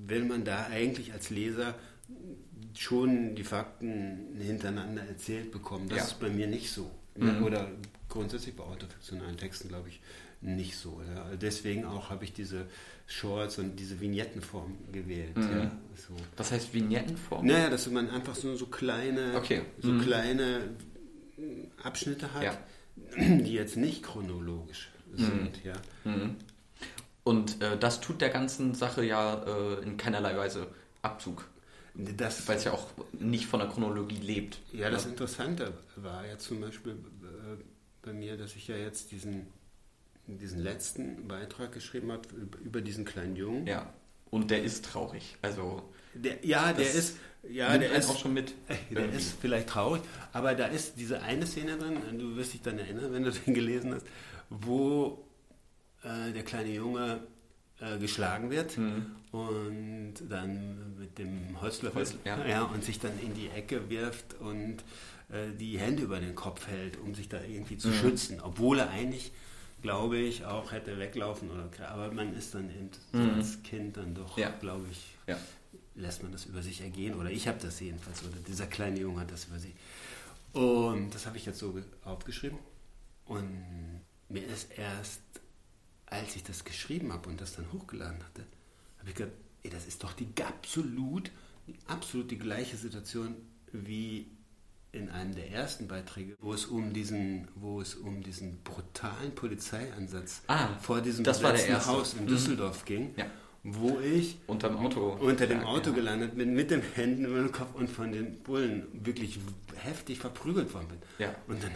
will 0.06 0.25
man 0.25 0.44
da 0.44 0.66
eigentlich 0.66 1.12
als 1.12 1.30
Leser 1.30 1.75
schon 2.75 3.35
die 3.35 3.44
Fakten 3.44 4.37
hintereinander 4.38 5.02
erzählt 5.02 5.52
bekommen. 5.52 5.88
Das 5.88 6.09
ist 6.09 6.21
bei 6.21 6.28
mir 6.28 6.47
nicht 6.47 6.71
so. 6.71 6.90
Mhm. 7.16 7.44
Oder 7.44 7.71
grundsätzlich 8.09 8.56
bei 8.56 8.64
autofiktionalen 8.64 9.37
Texten, 9.37 9.68
glaube 9.68 9.88
ich, 9.88 10.00
nicht 10.42 10.76
so. 10.76 11.00
Ja. 11.14 11.37
Deswegen 11.37 11.84
auch 11.84 12.11
habe 12.11 12.25
ich 12.25 12.32
diese 12.32 12.66
Shorts 13.06 13.58
und 13.58 13.76
diese 13.76 14.00
Vignettenform 14.00 14.76
gewählt. 14.92 15.37
Mhm. 15.37 15.42
Ja, 15.50 15.72
so. 15.96 16.14
Was 16.37 16.50
heißt 16.52 16.75
Vignettenform? 16.75 17.46
Naja, 17.46 17.70
dass 17.70 17.88
man 17.90 18.11
einfach 18.11 18.34
so, 18.34 18.54
so 18.56 18.66
kleine, 18.66 19.34
Okay. 19.37 19.62
so 19.80 19.88
Mhm. 19.92 20.00
kleine 20.02 20.61
Abschnitte 21.82 22.32
hat, 22.32 22.42
Ja. 22.42 22.58
die 23.16 23.52
jetzt 23.54 23.76
nicht 23.76 24.02
chronologisch 24.02 24.90
sind. 25.14 25.62
Ja. 25.64 25.75
Mhm. 26.04 26.37
Und 27.25 27.62
äh, 27.62 27.78
das 27.78 28.00
tut 28.00 28.20
der 28.20 28.30
ganzen 28.30 28.75
Sache 28.75 29.04
ja 29.04 29.44
äh, 29.44 29.82
in 29.82 29.96
keinerlei 29.96 30.37
Weise 30.37 30.68
Abzug, 31.02 31.46
weil 31.94 32.56
es 32.56 32.64
ja 32.64 32.72
auch 32.72 32.87
nicht 33.12 33.46
von 33.46 33.61
der 33.61 33.68
Chronologie 33.68 34.16
lebt. 34.16 34.58
ja, 34.72 34.88
das 34.90 35.06
Interessante 35.06 35.72
war 35.96 36.26
ja 36.26 36.38
zum 36.38 36.61
Beispiel 36.61 36.92
äh, 36.92 37.62
bei 38.02 38.12
mir, 38.12 38.37
dass 38.37 38.56
ich 38.56 38.66
ja 38.68 38.76
jetzt 38.76 39.12
diesen, 39.12 39.46
diesen 40.26 40.61
letzten 40.61 41.26
Beitrag 41.29 41.73
geschrieben 41.73 42.12
habe 42.12 42.29
über, 42.64 42.81
diesen 42.81 43.05
kleinen 43.05 43.37
Jungen. 43.37 43.67
Ja. 43.67 43.93
Und 44.31 44.50
der 44.50 44.62
ist 44.62 44.85
traurig. 44.87 45.37
Also 45.43 45.83
Der, 46.14 46.45
ja, 46.45 46.73
der 46.73 46.91
ist, 46.91 47.17
ja, 47.49 47.76
der 47.76 47.93
ist, 47.93 48.09
auch 48.09 48.19
schon 48.19 48.33
mit. 48.33 48.55
der 48.69 48.79
irgendwie. 49.00 49.19
ist 49.19 49.35
vielleicht 49.41 49.69
traurig, 49.69 50.00
aber 50.33 50.55
da 50.55 50.67
ist 50.67 50.95
diese 50.99 51.21
eine 51.23 51.47
Szene 51.47 51.76
drin, 51.76 51.97
du 52.19 52.37
wirst 52.37 52.55
dich 52.55 52.62
dann 52.62 52.79
erinnern, 52.79 53.12
wenn 53.12 53.25
du 53.25 53.31
den 53.47 53.52
gelesen 53.55 53.95
hast, 53.95 54.07
wo 54.49 55.25
äh, 56.02 56.33
der 56.33 56.45
kleine 56.45 56.71
Junge 56.73 57.21
äh, 57.81 57.99
geschlagen 57.99 58.50
wird 58.50 58.79
Mhm. 58.79 59.07
und 59.33 60.14
dann 60.31 60.99
mit 60.99 61.19
dem 61.19 61.61
Holzlöffel 61.61 62.02
Holz- 62.02 62.17
ja. 62.25 62.62
und 62.62 62.85
sich 62.85 63.00
dann 63.00 63.12
in 63.21 63.35
die 63.35 63.49
Ecke 63.49 63.91
wirft 63.91 64.35
und 64.41 64.79
äh, 65.31 65.50
die 65.59 65.79
Hände 65.79 66.02
über 66.05 66.21
den 66.21 66.35
Kopf 66.35 66.69
hält, 66.69 66.99
um 66.99 67.14
sich 67.14 67.29
da 67.29 67.41
irgendwie 67.43 67.76
zu 67.76 67.88
Mhm. 67.88 67.95
schützen, 67.95 68.41
obwohl 68.41 68.79
er 68.79 68.91
eigentlich 68.91 69.33
glaube 69.82 70.18
ich, 70.18 70.44
auch 70.44 70.70
hätte 70.72 70.98
weglaufen 70.98 71.50
oder 71.50 71.68
aber 71.90 72.12
man 72.12 72.34
ist 72.34 72.54
dann 72.54 72.70
eben 72.70 72.90
so 73.12 73.18
Mhm. 73.18 73.30
als 73.34 73.62
Kind 73.62 73.96
dann 73.96 74.14
doch, 74.14 74.38
Ja. 74.38 74.50
glaube 74.50 74.86
ich, 74.90 75.14
Ja. 75.26 75.36
lässt 75.96 76.22
man 76.22 76.32
das 76.32 76.46
über 76.46 76.62
sich 76.62 76.80
ergehen. 76.80 77.14
Oder 77.14 77.30
ich 77.30 77.48
habe 77.48 77.58
das 77.60 77.80
jedenfalls, 77.80 78.22
oder 78.24 78.36
dieser 78.46 78.66
kleine 78.66 79.00
Junge 79.00 79.20
hat 79.20 79.30
das 79.30 79.46
über 79.46 79.58
sich. 79.58 79.74
Und 80.52 81.10
das 81.14 81.26
habe 81.26 81.36
ich 81.36 81.46
jetzt 81.46 81.58
so 81.58 81.72
ge- 81.72 81.82
aufgeschrieben. 82.04 82.58
Und 83.26 84.00
mir 84.28 84.44
ist 84.46 84.70
erst, 84.78 85.20
als 86.06 86.36
ich 86.36 86.42
das 86.44 86.64
geschrieben 86.64 87.12
habe 87.12 87.28
und 87.28 87.40
das 87.40 87.54
dann 87.56 87.70
hochgeladen 87.72 88.22
hatte, 88.24 88.44
habe 88.98 89.08
ich 89.10 89.14
gedacht, 89.16 89.34
ey, 89.62 89.70
das 89.70 89.86
ist 89.86 90.02
doch 90.04 90.12
die 90.12 90.28
absolut, 90.44 91.30
absolut 91.86 92.30
die 92.30 92.38
gleiche 92.38 92.76
Situation 92.76 93.34
wie 93.72 94.26
in 94.92 95.08
einem 95.08 95.34
der 95.34 95.50
ersten 95.50 95.88
Beiträge, 95.88 96.37
wo 96.40 96.52
es 96.52 96.66
um 96.66 96.92
diesen, 96.92 97.49
wo 97.54 97.80
es 97.80 97.94
um 97.94 98.22
diesen 98.22 98.62
brutalen 98.62 99.34
Polizeieinsatz 99.34 100.42
Ah, 100.49 100.68
vor 100.80 101.00
diesem 101.00 101.25
erste. 101.25 101.87
Haus 101.87 102.14
in 102.14 102.25
Mhm. 102.25 102.28
Düsseldorf 102.28 102.84
ging, 102.84 103.14
Ja. 103.16 103.25
wo 103.62 103.99
ich 104.00 104.38
Unterm 104.46 104.76
Auto. 104.76 105.16
unter 105.20 105.46
dem 105.46 105.61
Ja, 105.61 105.66
Auto 105.66 105.90
ja. 105.90 105.96
gelandet 105.96 106.37
bin, 106.37 106.52
mit 106.52 106.70
den 106.70 106.82
Händen 106.82 107.25
über 107.25 107.38
den 107.38 107.52
Kopf 107.52 107.75
und 107.75 107.88
von 107.88 108.12
den 108.12 108.42
Bullen 108.42 108.87
wirklich 108.92 109.38
heftig 109.76 110.18
verprügelt 110.18 110.72
worden 110.75 110.88
bin. 110.88 110.99
Ja. 111.18 111.34
Und 111.49 111.62
dann 111.62 111.70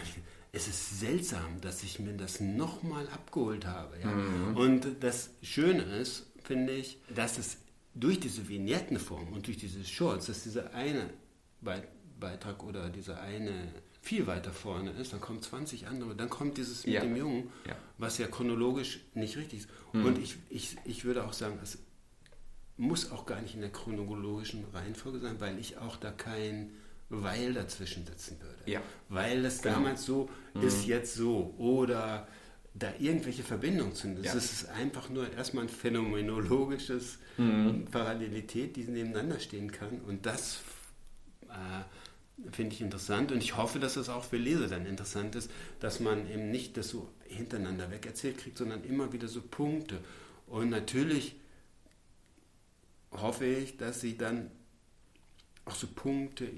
es 0.52 0.68
ist 0.68 1.00
seltsam, 1.00 1.60
dass 1.60 1.82
ich 1.82 1.98
mir 1.98 2.14
das 2.14 2.40
nochmal 2.40 3.06
abgeholt 3.08 3.66
habe. 3.66 3.98
Ja? 4.00 4.10
Mhm. 4.10 4.56
Und 4.56 4.86
das 5.00 5.30
Schöne 5.42 5.82
ist, 5.82 6.26
finde 6.44 6.72
ich, 6.74 6.98
dass 7.14 7.36
es 7.38 7.58
durch 7.94 8.20
diese 8.20 8.46
Vignettenform 8.48 9.32
und 9.32 9.46
durch 9.46 9.56
diese 9.58 9.82
Shorts, 9.84 10.26
dass 10.26 10.42
dieser 10.44 10.72
eine 10.74 11.08
Beitrag 12.18 12.62
oder 12.62 12.88
dieser 12.90 13.20
eine 13.20 13.52
viel 14.00 14.26
weiter 14.26 14.52
vorne 14.52 14.90
ist, 14.92 15.12
dann 15.12 15.20
kommen 15.20 15.42
20 15.42 15.86
andere, 15.88 16.14
dann 16.14 16.30
kommt 16.30 16.56
dieses 16.58 16.84
mit 16.86 16.94
Ja. 16.94 17.00
dem 17.00 17.16
Jungen, 17.16 17.50
Ja. 17.66 17.76
was 17.98 18.18
ja 18.18 18.26
chronologisch 18.28 19.00
nicht 19.14 19.36
richtig 19.36 19.60
ist. 19.60 19.68
Mhm. 19.92 20.04
Und 20.04 20.18
ich, 20.18 20.36
ich, 20.48 20.76
ich 20.84 21.04
würde 21.04 21.24
auch 21.24 21.32
sagen, 21.32 21.58
es 21.62 21.78
muss 22.76 23.10
auch 23.10 23.26
gar 23.26 23.40
nicht 23.40 23.54
in 23.54 23.62
der 23.62 23.70
chronologischen 23.72 24.64
Reihenfolge 24.72 25.18
sein, 25.18 25.40
weil 25.40 25.58
ich 25.58 25.78
auch 25.78 25.96
da 25.96 26.10
kein 26.10 26.70
Weil 27.08 27.54
dazwischen 27.54 28.04
setzen 28.04 28.36
würde. 28.40 28.68
Ja. 28.70 28.82
Weil 29.08 29.42
das 29.44 29.62
Genau. 29.62 29.76
damals 29.76 30.04
so 30.04 30.28
ist, 30.60 30.86
jetzt 30.86 31.14
so. 31.14 31.54
Oder 31.56 32.26
da 32.74 32.92
irgendwelche 32.98 33.44
Verbindungen 33.44 33.94
sind. 33.94 34.18
Das 34.18 34.26
Ja. 34.26 34.34
ist 34.34 34.68
einfach 34.70 35.08
nur 35.08 35.32
erstmal 35.32 35.64
ein 35.64 35.68
phänomenologisches 35.68 37.18
Mhm. 37.38 37.84
Parallelität, 37.92 38.74
die 38.76 38.84
nebeneinander 38.84 39.38
stehen 39.38 39.70
kann. 39.70 40.00
Und 40.00 40.26
das 40.26 40.58
äh, 41.48 41.52
finde 42.52 42.74
ich 42.74 42.80
interessant. 42.80 43.32
Und 43.32 43.42
ich 43.42 43.56
hoffe, 43.56 43.78
dass 43.78 43.96
es 43.96 44.08
auch 44.08 44.24
für 44.24 44.36
Leser 44.36 44.68
dann 44.68 44.86
interessant 44.86 45.34
ist, 45.34 45.50
dass 45.80 46.00
man 46.00 46.30
eben 46.30 46.50
nicht 46.50 46.76
das 46.76 46.88
so 46.88 47.08
hintereinander 47.24 47.90
weg 47.90 48.06
erzählt 48.06 48.38
kriegt, 48.38 48.58
sondern 48.58 48.84
immer 48.84 49.12
wieder 49.12 49.28
so 49.28 49.40
Punkte. 49.40 49.98
Und 50.46 50.70
natürlich 50.70 51.36
hoffe 53.10 53.46
ich, 53.46 53.76
dass 53.76 54.00
sie 54.00 54.16
dann 54.16 54.50
auch 55.64 55.74
so 55.74 55.86
Punkte 55.86 56.48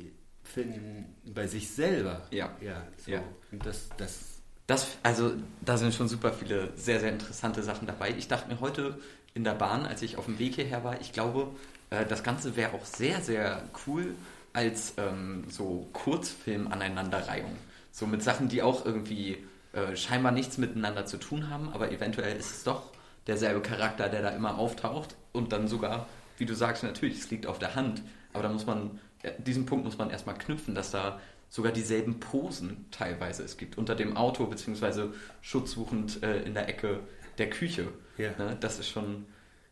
finden 0.43 1.15
bei 1.25 1.47
sich 1.47 1.71
selber. 1.71 2.27
Ja. 2.31 2.57
Ja, 2.61 2.87
so. 3.05 3.11
Ja. 3.11 3.23
Und 3.53 3.65
das, 3.65 3.89
das 3.97 4.41
Das, 4.67 4.99
also, 5.03 5.33
da 5.63 5.79
sind 5.79 5.95
schon 5.95 6.09
super 6.09 6.33
viele 6.33 6.77
sehr, 6.77 7.01
sehr 7.01 7.13
interessante 7.13 7.63
Sachen 7.63 7.87
dabei. 7.87 8.15
Ich 8.17 8.29
dachte 8.29 8.53
mir 8.53 8.61
heute 8.61 8.99
in 9.35 9.45
der 9.45 9.55
Bahn, 9.55 9.87
als 9.87 10.03
ich 10.03 10.17
auf 10.17 10.27
dem 10.27 10.39
Weg 10.39 10.57
hierher 10.57 10.85
war, 10.85 11.01
ich 11.01 11.13
glaube, 11.13 11.49
äh, 11.91 12.05
das 12.05 12.23
Ganze 12.23 12.57
wäre 12.57 12.75
auch 12.75 12.85
sehr, 12.85 13.23
sehr 13.23 13.63
cool 13.87 14.15
als 14.53 14.95
ähm, 14.97 15.45
so 15.49 15.89
Kurzfilm-Aneinanderreihung. 15.93 17.57
So 17.91 18.07
mit 18.07 18.23
Sachen, 18.23 18.49
die 18.49 18.63
auch 18.63 18.85
irgendwie 18.85 19.39
äh, 19.73 19.97
scheinbar 19.97 20.33
nichts 20.33 20.59
miteinander 20.59 21.07
zu 21.07 21.19
tun 21.19 21.51
haben, 21.51 21.69
aber 21.71 21.93
eventuell 21.93 22.37
ist 22.37 22.51
es 22.51 22.65
doch 22.65 22.93
derselbe 23.27 23.61
Charakter, 23.61 24.09
der 24.09 24.23
da 24.23 24.31
immer 24.31 24.59
auftaucht 24.59 25.17
und 25.33 25.53
dann 25.53 25.69
sogar, 25.69 26.07
wie 26.39 26.47
du 26.47 26.55
sagst, 26.55 26.83
natürlich, 26.83 27.19
es 27.19 27.31
liegt 27.31 27.47
auf 27.47 27.59
der 27.59 27.75
Hand, 27.75 28.03
aber 28.33 28.45
da 28.45 28.49
muss 28.49 28.67
man, 28.67 28.99
äh, 29.23 29.33
diesen 29.39 29.67
Punkt 29.67 29.85
muss 29.85 29.99
man 29.99 30.11
erstmal 30.11 30.37
knüpfen, 30.37 30.75
dass 30.75 30.91
da 30.91 31.21
sogar 31.51 31.73
dieselben 31.73 32.21
Posen 32.21 32.87
teilweise 32.91 33.43
es 33.43 33.57
gibt, 33.57 33.79
unter 33.79 33.95
dem 33.95 34.17
Auto 34.17 34.47
beziehungsweise 34.47 35.15
schutzsuchend 35.41 36.23
äh, 36.23 36.43
in 36.43 36.55
der 36.55 36.69
Ecke 36.69 37.01
der 37.39 37.51
Küche. 37.51 37.89
Ja. 38.17 38.31
Ne? 38.39 38.57
Das 38.61 38.79
ist 38.79 38.89
schon 38.89 39.27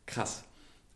krass. 0.07 0.45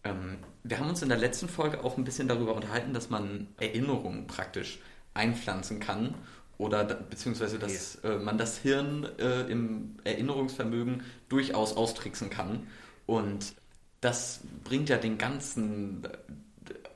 Ähm, 0.04 0.38
wir 0.62 0.78
haben 0.78 0.88
uns 0.88 1.02
in 1.02 1.08
der 1.08 1.18
letzten 1.18 1.48
Folge 1.48 1.84
auch 1.84 1.96
ein 1.96 2.04
bisschen 2.04 2.28
darüber 2.28 2.54
unterhalten, 2.54 2.92
dass 2.92 3.10
man 3.10 3.48
Erinnerungen 3.58 4.26
praktisch 4.26 4.80
einpflanzen 5.14 5.80
kann 5.80 6.14
oder 6.58 6.84
beziehungsweise 6.84 7.58
dass 7.58 7.96
äh, 7.96 8.16
man 8.16 8.36
das 8.36 8.58
Hirn 8.58 9.08
äh, 9.18 9.42
im 9.50 9.96
Erinnerungsvermögen 10.04 11.02
durchaus 11.28 11.74
austricksen 11.76 12.28
kann. 12.30 12.66
Und 13.06 13.54
das 14.00 14.40
bringt 14.64 14.88
ja 14.88 14.98
den 14.98 15.18
ganzen, 15.18 16.02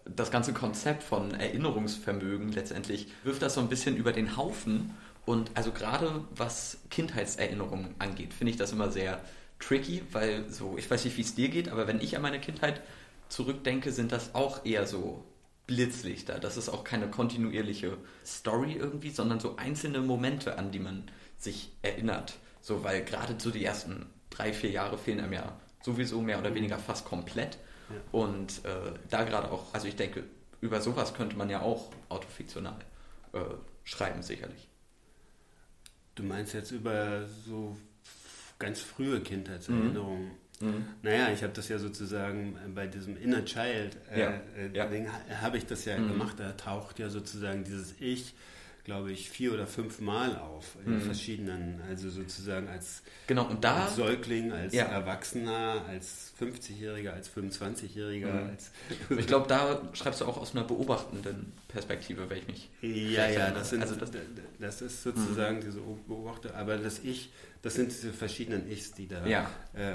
das 0.04 0.30
ganze 0.30 0.52
Konzept 0.52 1.02
von 1.02 1.32
Erinnerungsvermögen 1.32 2.52
letztendlich, 2.52 3.08
wirft 3.24 3.42
das 3.42 3.54
so 3.54 3.60
ein 3.60 3.68
bisschen 3.68 3.96
über 3.96 4.12
den 4.12 4.36
Haufen. 4.36 4.94
Und 5.24 5.50
also 5.54 5.72
gerade 5.72 6.24
was 6.36 6.78
Kindheitserinnerungen 6.90 7.94
angeht, 7.98 8.34
finde 8.34 8.50
ich 8.50 8.58
das 8.58 8.72
immer 8.72 8.90
sehr 8.90 9.20
tricky, 9.58 10.02
weil 10.12 10.48
so, 10.50 10.76
ich 10.76 10.90
weiß 10.90 11.04
nicht, 11.04 11.16
wie 11.16 11.22
es 11.22 11.34
dir 11.34 11.48
geht, 11.48 11.68
aber 11.68 11.86
wenn 11.86 12.00
ich 12.00 12.16
an 12.16 12.22
meine 12.22 12.40
Kindheit 12.40 12.82
zurückdenke, 13.28 13.92
sind 13.92 14.12
das 14.12 14.34
auch 14.34 14.64
eher 14.64 14.86
so 14.86 15.24
Blitzlichter. 15.66 16.38
Das 16.38 16.56
ist 16.56 16.68
auch 16.68 16.84
keine 16.84 17.08
kontinuierliche 17.08 17.96
Story 18.24 18.74
irgendwie, 18.74 19.10
sondern 19.10 19.40
so 19.40 19.56
einzelne 19.56 20.00
Momente, 20.00 20.58
an 20.58 20.70
die 20.70 20.78
man 20.78 21.04
sich 21.38 21.72
erinnert. 21.82 22.34
So, 22.60 22.84
weil 22.84 23.04
gerade 23.04 23.34
so 23.38 23.50
die 23.50 23.64
ersten 23.64 24.06
drei, 24.30 24.52
vier 24.52 24.70
Jahre 24.70 24.98
fehlen 24.98 25.20
einem 25.20 25.32
ja 25.32 25.58
sowieso 25.82 26.20
mehr 26.20 26.38
oder 26.38 26.54
weniger 26.54 26.78
fast 26.78 27.04
komplett. 27.04 27.58
Ja. 27.90 27.96
Und 28.12 28.64
äh, 28.64 28.92
da 29.10 29.24
gerade 29.24 29.50
auch, 29.50 29.72
also 29.72 29.86
ich 29.86 29.96
denke, 29.96 30.24
über 30.60 30.80
sowas 30.80 31.14
könnte 31.14 31.36
man 31.36 31.50
ja 31.50 31.60
auch 31.60 31.90
autofiktional 32.08 32.78
äh, 33.32 33.40
schreiben, 33.84 34.22
sicherlich. 34.22 34.68
Du 36.14 36.22
meinst 36.22 36.54
jetzt 36.54 36.70
über 36.70 37.26
so 37.26 37.76
ganz 38.58 38.80
frühe 38.80 39.20
Kindheitserinnerungen. 39.20 40.30
Mhm. 40.60 40.84
Naja, 41.02 41.30
ich 41.32 41.42
habe 41.42 41.52
das 41.52 41.68
ja 41.68 41.78
sozusagen 41.78 42.56
bei 42.74 42.86
diesem 42.86 43.16
Inner 43.20 43.44
Child 43.44 43.96
äh, 44.12 44.20
Ja, 44.20 44.40
äh, 44.56 44.70
ja. 44.72 44.88
Habe 45.40 45.58
ich 45.58 45.66
das 45.66 45.84
ja 45.84 45.98
Mhm. 45.98 46.08
gemacht. 46.08 46.38
Da 46.38 46.52
taucht 46.52 46.98
ja 46.98 47.08
sozusagen 47.10 47.64
dieses 47.64 47.94
Ich, 48.00 48.34
glaube 48.84 49.12
ich, 49.12 49.30
vier 49.30 49.54
oder 49.54 49.66
fünf 49.66 49.98
Mal 50.00 50.36
auf 50.36 50.76
in 50.84 50.96
Mhm. 50.96 51.00
verschiedenen, 51.00 51.80
also 51.88 52.10
sozusagen 52.10 52.68
als, 52.68 53.02
Genau, 53.26 53.46
und 53.48 53.64
da, 53.64 53.84
als 53.84 53.96
Säugling, 53.96 54.52
als 54.52 54.74
Ja. 54.74 54.84
Erwachsener, 54.84 55.82
als 55.88 56.34
50-Jähriger, 56.38 57.12
als 57.14 57.28
25-Jähriger. 57.30 58.30
Mhm. 58.30 58.50
Als, 58.50 58.70
ich 59.08 59.26
glaube, 59.26 59.48
da 59.48 59.80
schreibst 59.94 60.20
du 60.20 60.26
auch 60.26 60.36
aus 60.36 60.52
einer 60.54 60.64
beobachtenden 60.64 61.52
Perspektive, 61.68 62.28
wenn 62.28 62.38
ich 62.38 62.46
mich. 62.46 62.70
Ja, 62.82 63.26
ja, 63.28 63.50
das, 63.52 63.70
sind, 63.70 63.80
Also 63.80 63.96
das- 63.96 64.10
das, 64.60 64.82
ist 64.82 65.02
sozusagen 65.02 65.60
diese 65.62 65.80
Beobachter, 66.06 66.54
aber 66.54 66.76
das 66.76 66.98
Ich, 66.98 67.32
das 67.62 67.74
sind 67.76 67.90
diese 67.90 68.12
verschiedenen 68.12 68.70
Ichs, 68.70 68.92
die 68.92 69.08
da 69.08 69.26
Ja. 69.26 69.50
äh, 69.72 69.94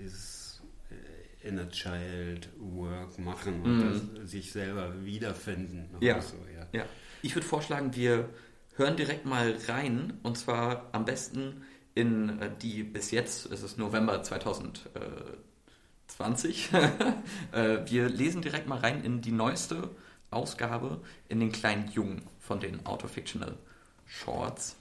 dieses 0.00 0.62
äh, 0.90 1.46
Inner 1.48 1.68
Child 1.70 2.48
Work 2.58 3.18
machen 3.20 3.62
und 3.62 3.78
Mhm. 3.78 4.10
das, 4.20 4.30
sich 4.32 4.50
selber 4.50 4.92
wiederfinden. 5.04 5.88
Ja. 6.00 6.20
So, 6.20 6.34
ja. 6.52 6.66
Ja. 6.72 6.86
Ich 7.24 7.34
würde 7.34 7.46
vorschlagen, 7.46 7.96
wir 7.96 8.28
hören 8.76 8.96
direkt 8.98 9.24
mal 9.24 9.56
rein 9.66 10.18
und 10.22 10.36
zwar 10.36 10.90
am 10.92 11.06
besten 11.06 11.64
in 11.94 12.38
äh, 12.38 12.50
die 12.60 12.82
bis 12.82 13.12
jetzt, 13.12 13.50
es 13.50 13.62
ist 13.62 13.78
November 13.78 14.22
2020, 14.22 16.68
äh, 17.52 17.78
wir 17.86 18.10
lesen 18.10 18.42
direkt 18.42 18.68
mal 18.68 18.76
rein 18.76 19.02
in 19.02 19.22
die 19.22 19.32
neueste 19.32 19.88
Ausgabe 20.30 21.00
in 21.30 21.40
den 21.40 21.50
kleinen 21.50 21.90
Jungen 21.92 22.20
von 22.40 22.60
den 22.60 22.84
Autofictional 22.84 23.56
Shorts. 24.04 24.76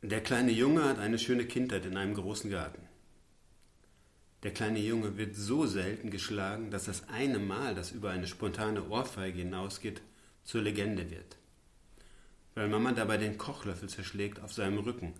Der 0.00 0.22
kleine 0.22 0.52
Junge 0.52 0.84
hat 0.84 1.00
eine 1.00 1.18
schöne 1.18 1.44
Kindheit 1.44 1.86
in 1.86 1.96
einem 1.96 2.14
großen 2.14 2.50
Garten. 2.50 2.82
Der 4.44 4.52
kleine 4.52 4.78
Junge 4.78 5.18
wird 5.18 5.34
so 5.34 5.66
selten 5.66 6.10
geschlagen, 6.10 6.70
dass 6.70 6.84
das 6.84 7.08
eine 7.08 7.40
Mal, 7.40 7.74
das 7.74 7.90
über 7.90 8.10
eine 8.10 8.28
spontane 8.28 8.88
Ohrfeige 8.88 9.40
hinausgeht, 9.40 10.02
zur 10.44 10.62
Legende 10.62 11.10
wird. 11.10 11.36
Weil 12.54 12.68
Mama 12.68 12.92
dabei 12.92 13.16
den 13.16 13.38
Kochlöffel 13.38 13.88
zerschlägt 13.88 14.40
auf 14.40 14.52
seinem 14.52 14.78
Rücken. 14.78 15.14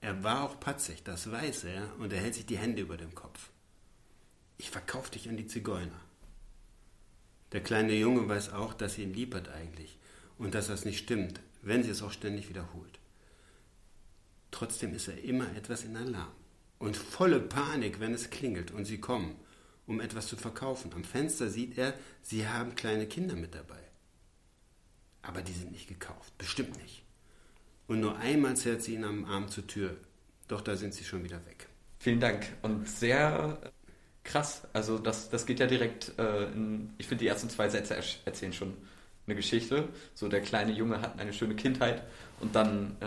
Er 0.00 0.22
war 0.22 0.42
auch 0.42 0.60
patzig, 0.60 1.02
das 1.04 1.30
weiß 1.30 1.64
er, 1.64 1.88
und 1.98 2.12
er 2.12 2.20
hält 2.20 2.34
sich 2.34 2.46
die 2.46 2.58
Hände 2.58 2.82
über 2.82 2.96
dem 2.96 3.14
Kopf. 3.14 3.50
Ich 4.58 4.70
verkauf 4.70 5.10
dich 5.10 5.28
an 5.28 5.36
die 5.36 5.46
Zigeuner. 5.46 6.00
Der 7.52 7.62
kleine 7.62 7.94
Junge 7.94 8.28
weiß 8.28 8.52
auch, 8.52 8.74
dass 8.74 8.94
sie 8.94 9.02
ihn 9.02 9.14
lieb 9.14 9.34
hat 9.34 9.48
eigentlich 9.48 9.98
und 10.38 10.54
dass 10.54 10.66
das 10.66 10.84
nicht 10.84 10.98
stimmt, 10.98 11.40
wenn 11.62 11.82
sie 11.82 11.90
es 11.90 12.02
auch 12.02 12.12
ständig 12.12 12.48
wiederholt. 12.48 12.98
Trotzdem 14.50 14.94
ist 14.94 15.08
er 15.08 15.22
immer 15.22 15.54
etwas 15.54 15.84
in 15.84 15.96
Alarm 15.96 16.32
und 16.78 16.96
volle 16.96 17.40
Panik, 17.40 18.00
wenn 18.00 18.14
es 18.14 18.30
klingelt 18.30 18.70
und 18.70 18.84
sie 18.84 18.98
kommen, 18.98 19.36
um 19.86 20.00
etwas 20.00 20.26
zu 20.26 20.36
verkaufen. 20.36 20.92
Am 20.94 21.04
Fenster 21.04 21.48
sieht 21.48 21.78
er, 21.78 21.94
sie 22.22 22.48
haben 22.48 22.74
kleine 22.74 23.06
Kinder 23.06 23.36
mit 23.36 23.54
dabei. 23.54 23.85
Aber 25.26 25.42
die 25.42 25.52
sind 25.52 25.72
nicht 25.72 25.88
gekauft, 25.88 26.36
bestimmt 26.38 26.80
nicht. 26.82 27.02
Und 27.88 28.00
nur 28.00 28.16
einmal 28.18 28.56
zerrt 28.56 28.82
sie 28.82 28.94
ihn 28.94 29.04
am 29.04 29.24
Arm 29.24 29.48
zur 29.48 29.66
Tür, 29.66 29.96
doch 30.48 30.60
da 30.60 30.76
sind 30.76 30.94
sie 30.94 31.04
schon 31.04 31.24
wieder 31.24 31.44
weg. 31.46 31.68
Vielen 31.98 32.20
Dank 32.20 32.46
und 32.62 32.88
sehr 32.88 33.58
krass. 34.22 34.62
Also 34.72 34.98
das, 34.98 35.30
das 35.30 35.46
geht 35.46 35.60
ja 35.60 35.66
direkt 35.66 36.18
äh, 36.18 36.44
in, 36.52 36.92
ich 36.98 37.06
finde 37.06 37.24
die 37.24 37.28
ersten 37.28 37.50
zwei 37.50 37.68
Sätze 37.68 37.96
erzählen 38.24 38.52
schon 38.52 38.76
eine 39.26 39.36
Geschichte. 39.36 39.88
So 40.14 40.28
der 40.28 40.40
kleine 40.40 40.72
Junge 40.72 41.00
hat 41.00 41.18
eine 41.18 41.32
schöne 41.32 41.54
Kindheit 41.54 42.02
und 42.40 42.54
dann 42.54 42.96
äh, 43.00 43.06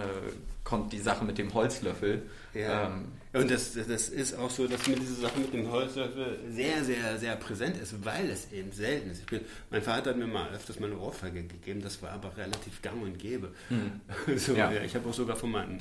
kommt 0.64 0.94
die 0.94 1.00
Sache 1.00 1.26
mit 1.26 1.38
dem 1.38 1.54
Holzlöffel. 1.54 2.24
Ja. 2.54 2.88
Ähm, 2.88 3.06
und 3.32 3.52
das, 3.52 3.74
das 3.74 4.10
ist 4.10 4.34
auch 4.38 4.50
so, 4.50 4.68
dass 4.68 4.88
mir 4.88 4.96
diese 4.96 5.14
Sache 5.16 5.40
mit 5.40 5.54
dem 5.54 5.72
Holzlöffel 5.72 6.40
sehr, 6.50 6.84
sehr, 6.84 7.18
sehr 7.18 7.36
präsent 7.36 7.78
ist, 7.78 8.04
weil 8.04 8.30
es 8.30 8.52
eben 8.52 8.72
selten 8.72 9.12
ist. 9.12 9.26
Bin, 9.28 9.42
mein 9.70 9.84
Vater 9.84 10.12
hat 10.12 10.18
mir 10.18 10.26
mal 10.26 10.50
öfters 10.50 10.80
mal 10.80 10.88
eine 10.88 11.00
Ohrfeige 11.00 11.44
gegeben, 11.44 11.82
das 11.82 12.02
war 12.02 12.12
aber 12.12 12.36
relativ 12.38 12.82
gang 12.82 13.02
und 13.04 13.18
gäbe. 13.20 13.52
Hm. 13.70 14.02
So, 14.38 14.56
ja. 14.56 14.72
Ja, 14.72 14.82
ich 14.82 14.96
habe 14.96 15.08
auch 15.08 15.14
sogar 15.14 15.36
von 15.36 15.52
meinem 15.52 15.80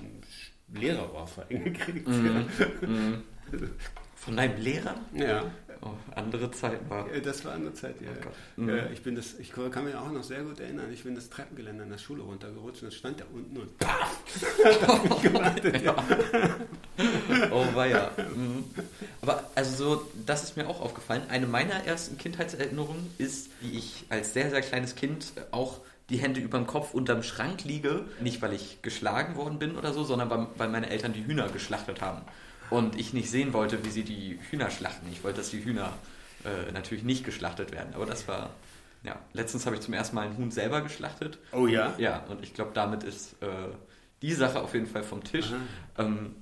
Lehrer 0.74 1.14
Ohrfeigen 1.14 1.64
gekriegt. 1.72 2.06
Mhm. 2.06 2.46
Mhm. 2.82 3.22
Von 4.14 4.36
deinem 4.36 4.60
Lehrer? 4.60 4.96
Ja. 5.14 5.50
Oh, 5.88 6.12
andere 6.14 6.50
Zeit 6.50 6.78
war. 6.88 7.06
Das 7.24 7.44
war 7.44 7.52
andere 7.52 7.74
Zeit, 7.74 8.00
ja. 8.00 8.08
Oh 8.56 8.60
mhm. 8.60 8.68
ja 8.68 8.86
ich, 8.92 9.02
bin 9.02 9.14
das, 9.14 9.38
ich 9.38 9.52
kann 9.52 9.84
mich 9.84 9.94
auch 9.94 10.10
noch 10.10 10.22
sehr 10.22 10.42
gut 10.42 10.60
erinnern. 10.60 10.92
Ich 10.92 11.04
bin 11.04 11.14
das 11.14 11.30
Treppengeländer 11.30 11.84
in 11.84 11.90
der 11.90 11.98
Schule 11.98 12.22
runtergerutscht 12.22 12.82
und 12.82 12.92
stand 12.92 13.20
da 13.20 13.24
unten 13.32 13.56
und 13.56 13.78
paf! 13.78 14.18
gewartet, 15.22 15.82
ja. 15.82 15.96
oh, 17.50 17.82
ja. 17.82 18.10
Mhm. 18.34 18.64
Aber 19.22 19.50
also 19.54 19.76
so, 19.76 20.10
das 20.26 20.44
ist 20.44 20.56
mir 20.56 20.68
auch 20.68 20.80
aufgefallen. 20.80 21.22
Eine 21.28 21.46
meiner 21.46 21.84
ersten 21.84 22.18
Kindheitserinnerungen 22.18 23.10
ist, 23.18 23.50
wie 23.60 23.78
ich 23.78 24.04
als 24.08 24.34
sehr, 24.34 24.50
sehr 24.50 24.62
kleines 24.62 24.94
Kind 24.94 25.32
auch 25.50 25.80
die 26.10 26.16
Hände 26.16 26.40
über 26.40 26.58
dem 26.58 26.66
Kopf 26.66 26.94
unterm 26.94 27.22
Schrank 27.22 27.64
liege. 27.64 28.04
Nicht, 28.20 28.40
weil 28.40 28.52
ich 28.54 28.80
geschlagen 28.82 29.36
worden 29.36 29.58
bin 29.58 29.76
oder 29.76 29.92
so, 29.92 30.04
sondern 30.04 30.30
weil, 30.30 30.46
weil 30.56 30.68
meine 30.68 30.88
Eltern 30.90 31.12
die 31.12 31.24
Hühner 31.24 31.48
geschlachtet 31.48 32.00
haben 32.00 32.22
und 32.70 32.98
ich 32.98 33.12
nicht 33.12 33.30
sehen 33.30 33.52
wollte, 33.52 33.84
wie 33.84 33.90
sie 33.90 34.04
die 34.04 34.38
Hühner 34.50 34.70
schlachten. 34.70 35.06
Ich 35.10 35.24
wollte, 35.24 35.38
dass 35.38 35.50
die 35.50 35.64
Hühner 35.64 35.92
äh, 36.44 36.70
natürlich 36.72 37.04
nicht 37.04 37.24
geschlachtet 37.24 37.72
werden. 37.72 37.94
Aber 37.94 38.06
das 38.06 38.28
war, 38.28 38.50
ja, 39.02 39.18
letztens 39.32 39.66
habe 39.66 39.76
ich 39.76 39.82
zum 39.82 39.94
ersten 39.94 40.16
Mal 40.16 40.26
ein 40.26 40.36
Huhn 40.36 40.50
selber 40.50 40.80
geschlachtet. 40.80 41.38
Oh 41.52 41.66
ja? 41.66 41.94
Ja, 41.98 42.24
und 42.28 42.42
ich 42.42 42.54
glaube, 42.54 42.72
damit 42.74 43.02
ist 43.02 43.34
äh, 43.42 43.46
die 44.22 44.32
Sache 44.32 44.60
auf 44.60 44.74
jeden 44.74 44.86
Fall 44.86 45.02
vom 45.02 45.24
Tisch. 45.24 45.52
Ähm, 45.96 46.34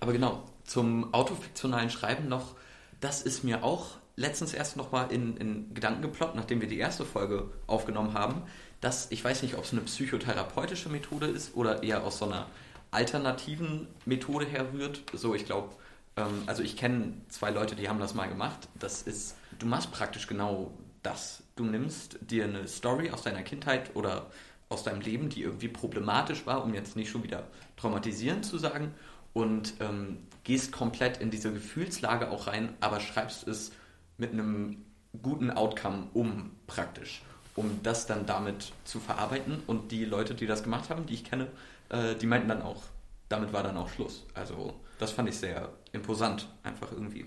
aber 0.00 0.12
genau, 0.12 0.44
zum 0.64 1.12
autofiktionalen 1.12 1.90
Schreiben 1.90 2.28
noch, 2.28 2.54
das 3.00 3.22
ist 3.22 3.44
mir 3.44 3.62
auch 3.62 3.98
letztens 4.16 4.54
erst 4.54 4.76
nochmal 4.76 5.10
in, 5.10 5.36
in 5.36 5.74
Gedanken 5.74 6.02
geploppt, 6.02 6.36
nachdem 6.36 6.60
wir 6.60 6.68
die 6.68 6.78
erste 6.78 7.04
Folge 7.04 7.50
aufgenommen 7.66 8.14
haben, 8.14 8.42
dass 8.80 9.10
ich 9.10 9.24
weiß 9.24 9.42
nicht, 9.42 9.56
ob 9.56 9.64
es 9.64 9.72
eine 9.72 9.80
psychotherapeutische 9.82 10.88
Methode 10.88 11.26
ist 11.26 11.56
oder 11.56 11.82
eher 11.82 12.04
aus 12.04 12.18
so 12.18 12.26
einer 12.26 12.46
alternativen 12.94 13.88
Methode 14.06 14.46
herrührt. 14.46 15.02
So, 15.12 15.34
ich 15.34 15.46
glaube, 15.46 15.74
ähm, 16.16 16.42
also 16.46 16.62
ich 16.62 16.76
kenne 16.76 17.14
zwei 17.28 17.50
Leute, 17.50 17.76
die 17.76 17.88
haben 17.88 18.00
das 18.00 18.14
mal 18.14 18.28
gemacht. 18.28 18.68
Das 18.78 19.02
ist, 19.02 19.36
du 19.58 19.66
machst 19.66 19.92
praktisch 19.92 20.26
genau 20.26 20.72
das. 21.02 21.42
Du 21.56 21.64
nimmst 21.64 22.18
dir 22.20 22.44
eine 22.44 22.66
Story 22.68 23.10
aus 23.10 23.22
deiner 23.22 23.42
Kindheit 23.42 23.94
oder 23.94 24.26
aus 24.68 24.82
deinem 24.82 25.00
Leben, 25.00 25.28
die 25.28 25.42
irgendwie 25.42 25.68
problematisch 25.68 26.46
war, 26.46 26.64
um 26.64 26.74
jetzt 26.74 26.96
nicht 26.96 27.10
schon 27.10 27.22
wieder 27.22 27.44
traumatisierend 27.76 28.44
zu 28.44 28.58
sagen, 28.58 28.94
und 29.32 29.74
ähm, 29.80 30.18
gehst 30.44 30.72
komplett 30.72 31.18
in 31.18 31.30
diese 31.30 31.52
Gefühlslage 31.52 32.30
auch 32.30 32.46
rein, 32.46 32.74
aber 32.80 33.00
schreibst 33.00 33.46
es 33.48 33.72
mit 34.16 34.32
einem 34.32 34.84
guten 35.22 35.50
Outcome 35.50 36.08
um 36.14 36.52
praktisch, 36.66 37.22
um 37.56 37.80
das 37.82 38.06
dann 38.06 38.26
damit 38.26 38.72
zu 38.84 39.00
verarbeiten. 39.00 39.62
Und 39.66 39.90
die 39.90 40.04
Leute, 40.04 40.34
die 40.34 40.46
das 40.46 40.62
gemacht 40.62 40.88
haben, 40.88 41.06
die 41.06 41.14
ich 41.14 41.24
kenne, 41.24 41.48
äh, 41.88 42.14
die 42.14 42.26
meinten 42.26 42.48
dann 42.48 42.62
auch, 42.62 42.82
damit 43.28 43.52
war 43.52 43.62
dann 43.62 43.76
auch 43.76 43.88
Schluss. 43.88 44.24
Also 44.34 44.80
das 44.98 45.10
fand 45.10 45.28
ich 45.28 45.36
sehr 45.36 45.70
imposant, 45.92 46.48
einfach 46.62 46.92
irgendwie. 46.92 47.26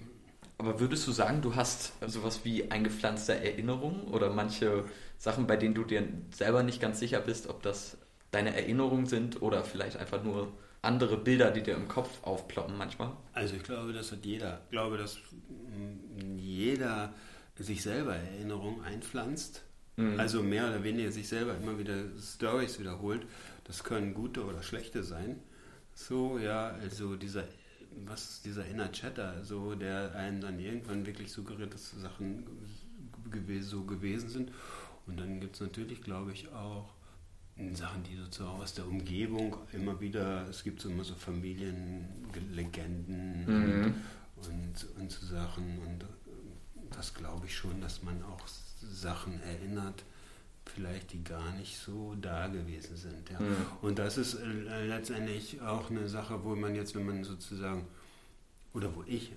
Aber 0.57 0.79
würdest 0.79 1.05
du 1.07 1.11
sagen, 1.11 1.41
du 1.41 1.55
hast 1.55 1.93
sowas 2.07 2.41
wie 2.43 2.71
eingepflanzte 2.71 3.35
Erinnerungen 3.35 4.03
oder 4.07 4.31
manche 4.31 4.85
Sachen, 5.17 5.45
bei 5.45 5.55
denen 5.55 5.75
du 5.75 5.83
dir 5.83 6.07
selber 6.31 6.63
nicht 6.63 6.81
ganz 6.81 6.99
sicher 6.99 7.19
bist, 7.19 7.47
ob 7.47 7.61
das 7.61 7.97
deine 8.31 8.55
Erinnerungen 8.55 9.05
sind 9.05 9.41
oder 9.41 9.63
vielleicht 9.63 9.97
einfach 9.97 10.23
nur 10.23 10.51
andere 10.81 11.17
Bilder, 11.17 11.51
die 11.51 11.61
dir 11.61 11.75
im 11.75 11.87
Kopf 11.87 12.23
aufploppen 12.23 12.77
manchmal? 12.77 13.11
Also 13.33 13.55
ich 13.55 13.63
glaube, 13.63 13.93
das 13.93 14.11
hat 14.11 14.25
jeder. 14.25 14.61
Ich 14.65 14.71
glaube, 14.71 14.97
dass 14.97 15.17
jeder 16.37 17.13
sich 17.57 17.83
selber 17.83 18.15
Erinnerungen 18.15 18.83
einpflanzt. 18.83 19.63
Mhm. 19.95 20.19
Also 20.19 20.43
mehr 20.43 20.67
oder 20.67 20.83
weniger 20.83 21.11
sich 21.11 21.27
selber 21.27 21.55
immer 21.55 21.77
wieder 21.77 21.95
Stories 22.19 22.79
wiederholt. 22.79 23.25
Das 23.67 23.83
können 23.83 24.13
gute 24.13 24.45
oder 24.45 24.63
schlechte 24.63 25.03
sein. 25.03 25.39
So, 25.93 26.39
ja, 26.39 26.69
also 26.69 27.15
dieser, 27.15 27.43
was 28.05 28.41
dieser 28.41 28.65
inner 28.65 28.91
Chatter, 28.91 29.43
so, 29.43 29.75
der 29.75 30.15
einen 30.15 30.41
dann 30.41 30.59
irgendwann 30.59 31.05
wirklich 31.05 31.31
suggeriert, 31.31 31.73
dass 31.73 31.91
Sachen 31.91 32.45
so 33.61 33.83
gewesen 33.83 34.29
sind. 34.29 34.51
Und 35.05 35.19
dann 35.19 35.39
gibt 35.39 35.55
es 35.55 35.61
natürlich, 35.61 36.01
glaube 36.01 36.31
ich, 36.31 36.51
auch 36.53 36.93
Sachen, 37.73 38.03
die 38.03 38.15
sozusagen 38.15 38.61
aus 38.61 38.73
der 38.73 38.87
Umgebung 38.87 39.57
immer 39.73 39.99
wieder, 39.99 40.47
es 40.47 40.63
gibt 40.63 40.79
so 40.79 40.89
immer 40.89 41.03
so 41.03 41.15
Familienlegenden 41.15 43.45
mhm. 43.45 43.95
und, 44.35 44.87
und 44.99 45.11
so 45.11 45.25
Sachen. 45.25 45.79
Und 45.79 46.05
das 46.91 47.13
glaube 47.13 47.47
ich 47.47 47.57
schon, 47.57 47.81
dass 47.81 48.03
man 48.03 48.23
auch 48.23 48.47
Sachen 48.47 49.41
erinnert, 49.41 50.05
vielleicht 50.69 51.13
die 51.13 51.23
gar 51.23 51.53
nicht 51.53 51.77
so 51.77 52.15
da 52.21 52.47
gewesen 52.47 52.95
sind. 52.95 53.29
Ja. 53.29 53.39
Mhm. 53.39 53.55
Und 53.81 53.99
das 53.99 54.17
ist 54.17 54.35
äh, 54.35 54.85
letztendlich 54.85 55.61
auch 55.61 55.89
eine 55.89 56.07
Sache, 56.07 56.43
wo 56.43 56.55
man 56.55 56.75
jetzt, 56.75 56.95
wenn 56.95 57.05
man 57.05 57.23
sozusagen, 57.23 57.87
oder 58.73 58.95
wo 58.95 59.03
ich, 59.07 59.31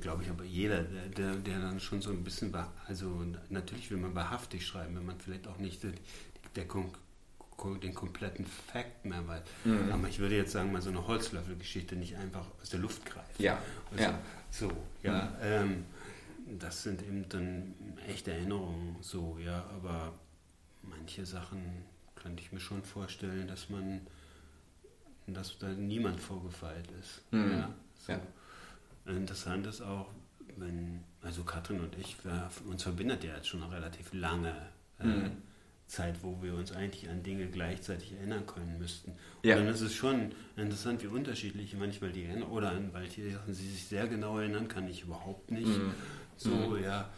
glaube 0.00 0.22
ich, 0.22 0.30
aber 0.30 0.44
jeder, 0.44 0.82
der, 0.82 1.36
der 1.36 1.60
dann 1.60 1.78
schon 1.80 2.00
so 2.00 2.10
ein 2.10 2.24
bisschen, 2.24 2.52
also 2.86 3.24
natürlich 3.48 3.90
will 3.90 3.98
man 3.98 4.14
wahrhaftig 4.14 4.66
schreiben, 4.66 4.96
wenn 4.96 5.06
man 5.06 5.18
vielleicht 5.18 5.46
auch 5.46 5.58
nicht 5.58 5.82
der, 5.82 5.92
der 6.56 6.66
den 7.82 7.94
kompletten 7.94 8.46
Fakt 8.46 9.04
mehr 9.04 9.26
weiß. 9.26 9.42
Mhm. 9.64 9.92
Aber 9.92 10.08
ich 10.08 10.18
würde 10.18 10.36
jetzt 10.36 10.52
sagen, 10.52 10.72
mal 10.72 10.82
so 10.82 10.90
eine 10.90 11.06
Holzlöffelgeschichte 11.06 11.94
nicht 11.94 12.16
einfach 12.16 12.46
aus 12.60 12.70
der 12.70 12.80
Luft 12.80 13.04
greifen. 13.04 13.42
Ja. 13.42 13.62
Also, 13.90 14.02
ja. 14.02 14.18
So, 14.50 14.72
ja. 15.02 15.24
Mhm. 15.24 15.30
Ähm, 15.42 15.84
das 16.58 16.82
sind 16.82 17.02
eben 17.02 17.28
dann 17.28 17.74
echte 18.08 18.32
Erinnerungen, 18.32 18.96
so, 19.00 19.38
ja, 19.38 19.64
aber 19.76 20.12
manche 20.90 21.24
Sachen 21.24 21.84
könnte 22.14 22.42
ich 22.42 22.52
mir 22.52 22.60
schon 22.60 22.82
vorstellen, 22.82 23.48
dass 23.48 23.70
man, 23.70 24.00
dass 25.26 25.58
da 25.58 25.68
niemand 25.68 26.20
vorgefeilt 26.20 26.88
ist. 27.00 27.22
Mhm. 27.30 27.52
Ja, 27.52 27.74
so. 27.98 28.12
ja. 28.12 28.20
Interessant 29.06 29.66
ist 29.66 29.80
auch, 29.80 30.08
wenn, 30.56 31.02
also 31.22 31.42
Katrin 31.44 31.80
und 31.80 31.96
ich, 31.98 32.22
wir, 32.24 32.50
uns 32.68 32.82
verbindet 32.82 33.24
ja 33.24 33.34
jetzt 33.34 33.48
schon 33.48 33.62
eine 33.62 33.72
relativ 33.72 34.12
lange 34.12 34.54
äh, 34.98 35.06
mhm. 35.06 35.30
Zeit, 35.86 36.22
wo 36.22 36.40
wir 36.42 36.54
uns 36.54 36.72
eigentlich 36.72 37.08
an 37.08 37.22
Dinge 37.22 37.46
gleichzeitig 37.46 38.12
erinnern 38.12 38.46
können 38.46 38.78
müssten. 38.78 39.10
Und 39.10 39.18
ja. 39.48 39.56
dann 39.56 39.66
ist 39.66 39.80
es 39.80 39.94
schon 39.94 40.32
interessant, 40.56 41.02
wie 41.02 41.08
unterschiedlich 41.08 41.74
manchmal 41.74 42.12
die 42.12 42.24
erinnern, 42.24 42.50
oder 42.50 42.70
an 42.70 42.92
welche 42.92 43.30
Sachen 43.30 43.54
sie 43.54 43.68
sich 43.68 43.86
sehr 43.86 44.06
genau 44.06 44.38
erinnern, 44.38 44.68
kann 44.68 44.88
ich 44.88 45.02
überhaupt 45.02 45.50
nicht. 45.50 45.66
Mhm. 45.66 45.94
So, 46.36 46.50
mhm. 46.50 46.82
ja. 46.82 47.10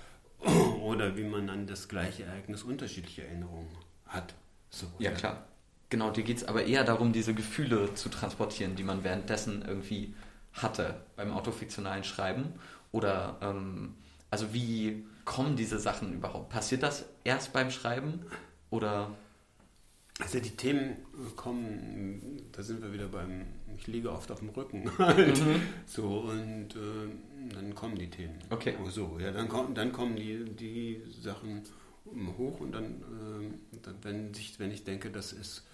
Oder 0.82 1.16
wie 1.16 1.24
man 1.24 1.48
an 1.50 1.66
das 1.66 1.88
gleiche 1.88 2.24
Ereignis 2.24 2.62
unterschiedliche 2.62 3.26
Erinnerungen 3.26 3.68
hat. 4.06 4.34
So, 4.70 4.86
ja, 4.98 5.10
ja, 5.10 5.16
klar. 5.16 5.44
Genau, 5.90 6.10
dir 6.10 6.24
geht 6.24 6.38
es 6.38 6.44
aber 6.44 6.64
eher 6.64 6.84
darum, 6.84 7.12
diese 7.12 7.34
Gefühle 7.34 7.94
zu 7.94 8.08
transportieren, 8.08 8.76
die 8.76 8.82
man 8.82 9.04
währenddessen 9.04 9.62
irgendwie 9.62 10.14
hatte 10.54 11.00
beim 11.16 11.32
autofiktionalen 11.32 12.04
Schreiben. 12.04 12.54
Oder, 12.92 13.36
ähm, 13.42 13.94
also 14.30 14.52
wie 14.54 15.04
kommen 15.24 15.56
diese 15.56 15.78
Sachen 15.78 16.12
überhaupt? 16.12 16.50
Passiert 16.50 16.82
das 16.82 17.04
erst 17.24 17.52
beim 17.52 17.70
Schreiben 17.70 18.24
oder? 18.72 19.10
Also 20.20 20.40
die 20.40 20.50
Themen 20.50 20.96
kommen, 21.36 22.42
da 22.52 22.62
sind 22.62 22.82
wir 22.82 22.92
wieder 22.92 23.08
beim, 23.08 23.46
ich 23.76 23.86
liege 23.86 24.12
oft 24.12 24.30
auf 24.30 24.40
dem 24.40 24.50
Rücken 24.50 24.90
halt. 24.98 25.40
Mhm. 25.40 25.62
So, 25.86 26.20
und 26.20 26.76
äh, 26.76 27.08
dann 27.50 27.74
kommen 27.74 27.96
die 27.96 28.10
Themen. 28.10 28.38
Okay. 28.50 28.74
Oh, 28.82 28.88
so, 28.88 29.18
ja, 29.18 29.32
dann, 29.32 29.48
kommen, 29.48 29.74
dann 29.74 29.92
kommen 29.92 30.16
die, 30.16 30.44
die 30.44 31.02
Sachen 31.20 31.62
hoch 32.36 32.60
und 32.60 32.72
dann, 32.72 32.84
äh, 32.84 33.78
dann 33.82 33.96
wenn, 34.02 34.34
sich, 34.34 34.58
wenn 34.58 34.70
ich 34.70 34.84
denke, 34.84 35.10
das 35.10 35.32
ist, 35.32 35.64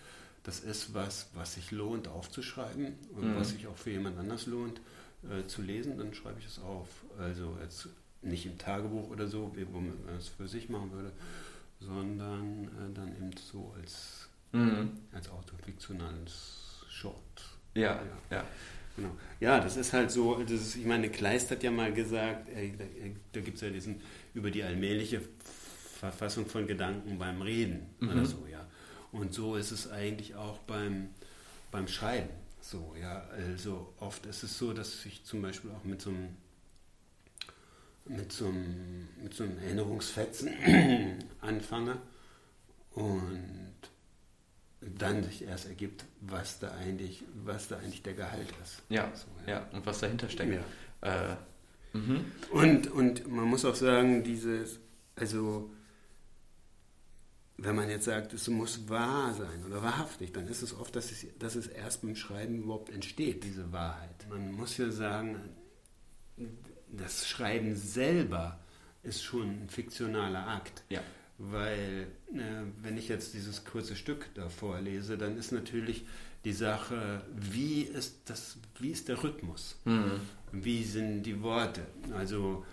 das 0.43 0.61
ist 0.61 0.95
was, 0.95 1.31
was 1.35 1.55
sich 1.55 1.71
lohnt 1.71 2.09
aufzuschreiben 2.09 2.95
und 3.15 3.33
mhm. 3.33 3.37
was 3.37 3.51
sich 3.51 3.67
auch 3.67 3.77
für 3.77 3.91
jemand 3.91 4.19
anders 4.19 4.47
lohnt 4.47 4.81
äh, 5.29 5.47
zu 5.47 5.63
lesen, 5.63 5.99
dann 5.99 6.15
schreibe 6.15 6.39
ich 6.39 6.47
es 6.47 6.59
auf. 6.59 6.89
Also 7.19 7.57
jetzt 7.63 7.89
nicht 8.23 8.47
im 8.47 8.59
Tagebuch 8.59 9.11
oder 9.11 9.27
so, 9.27 9.53
wo 9.73 9.81
man 9.81 9.95
es 10.17 10.29
für 10.29 10.49
sich 10.49 10.69
machen 10.69 10.93
würde, 10.93 11.13
sondern 11.81 12.65
äh, 12.65 12.95
dann 12.95 13.17
eben 13.17 13.31
so 13.37 13.75
als, 13.79 14.29
mhm. 14.53 14.99
als 15.13 15.29
autofiktionales 15.31 16.85
Short. 16.89 17.59
Ja, 17.75 17.97
ja. 17.97 18.37
ja. 18.39 18.45
Genau. 18.99 19.11
Ja, 19.39 19.61
das 19.61 19.77
ist 19.77 19.93
halt 19.93 20.11
so, 20.11 20.43
das 20.43 20.51
ist, 20.51 20.77
ich 20.77 20.85
meine, 20.85 21.09
Kleist 21.09 21.53
hat 21.53 21.63
ja 21.63 21.71
mal 21.71 21.93
gesagt, 21.93 22.49
äh, 22.49 22.73
da, 23.33 23.41
gibt 23.41 23.57
es 23.57 23.63
ja 23.63 23.71
diesen 23.71 24.01
über 24.35 24.51
die 24.51 24.65
allmähliche 24.65 25.23
Verfassung 26.01 26.47
von 26.47 26.67
Gedanken 26.67 27.17
beim 27.17 27.41
Reden 27.41 27.87
mhm. 28.01 28.11
oder 28.11 28.27
so, 28.27 28.45
ja. 28.51 28.67
Und 29.13 29.33
so 29.33 29.55
ist 29.55 29.71
es 29.71 29.89
eigentlich 29.91 30.35
auch 30.35 30.59
beim, 30.59 31.11
beim 31.71 31.87
Schreiben. 31.87 32.29
So, 32.61 32.95
ja, 33.01 33.25
also 33.31 33.95
oft 34.01 34.27
ist 34.27 34.43
es 34.43 34.59
so, 34.59 34.73
dass 34.73 35.07
ich 35.07 35.25
zum 35.25 35.43
Beispiel 35.43 35.71
auch 35.71 35.85
mit 35.85 36.03
so 36.03 36.11
einem 36.11 36.37
mit 38.05 38.33
so 38.33 38.47
einem, 38.47 39.07
mit 39.23 39.35
so 39.35 39.45
einem 39.45 39.59
Erinnerungsfetzen 39.59 40.49
anfange 41.41 41.99
und 42.93 43.68
dann 44.81 45.25
sich 45.25 45.43
erst 45.43 45.67
ergibt, 45.67 46.05
was 46.21 46.59
da 46.59 46.71
eigentlich, 46.73 47.25
was 47.45 47.69
da 47.69 47.79
eigentlich 47.79 48.03
der 48.03 48.15
Gehalt 48.15 48.49
ist. 48.63 48.83
Ja, 48.89 49.11
so, 49.15 49.27
ja. 49.47 49.59
ja. 49.59 49.69
und 49.73 49.85
was 49.87 49.99
dahinter 49.99 50.29
steckt. 50.29 50.61
Ja. 51.03 51.33
Äh, 51.33 51.37
mhm. 51.97 52.25
und, 52.53 52.91
und 52.91 53.29
man 53.29 53.45
muss 53.47 53.65
auch 53.65 53.75
sagen, 53.75 54.23
dieses, 54.23 54.79
also 55.17 55.71
wenn 57.57 57.75
man 57.75 57.91
jetzt 57.91 58.05
sagt, 58.05 58.33
es 58.33 58.47
muss 58.49 58.89
wahr 58.89 59.35
sein 59.35 59.65
oder 59.67 59.83
wahrhaftig, 59.83 60.33
dann 60.33 60.47
ist 60.47 60.63
es 60.63 60.73
oft, 60.73 60.95
dass 60.95 61.11
es, 61.11 61.27
dass 61.39 61.57
es 61.57 61.67
erst 61.67 62.03
beim 62.03 62.15
Schreiben 62.15 62.63
überhaupt 62.63 62.91
entsteht, 62.91 63.43
diese 63.43 63.73
Wahrheit. 63.73 64.27
Man 64.29 64.53
muss 64.53 64.77
ja 64.77 64.91
sagen, 64.93 65.41
das 66.89 67.29
Schreiben 67.29 67.75
selber 67.75 68.61
ist 69.03 69.25
schon 69.25 69.65
ein 69.65 69.69
fiktionaler 69.69 70.47
Akt. 70.47 70.85
Ja. 70.89 71.01
Weil, 71.39 72.09
äh, 72.35 72.65
wenn 72.83 72.99
ich 72.99 73.09
jetzt 73.09 73.33
dieses 73.33 73.65
kurze 73.65 73.95
Stück 73.95 74.27
da 74.35 74.49
vorlese, 74.49 75.17
dann 75.17 75.39
ist 75.39 75.53
natürlich 75.53 76.05
die 76.45 76.53
Sache, 76.53 77.23
wie 77.33 77.83
ist, 77.83 78.29
das, 78.29 78.59
wie 78.79 78.91
ist 78.91 79.09
der 79.09 79.23
Rhythmus? 79.23 79.77
Mhm. 79.85 80.21
Wie 80.53 80.83
sind 80.83 81.23
die 81.23 81.41
Worte? 81.43 81.87
Also 82.13 82.65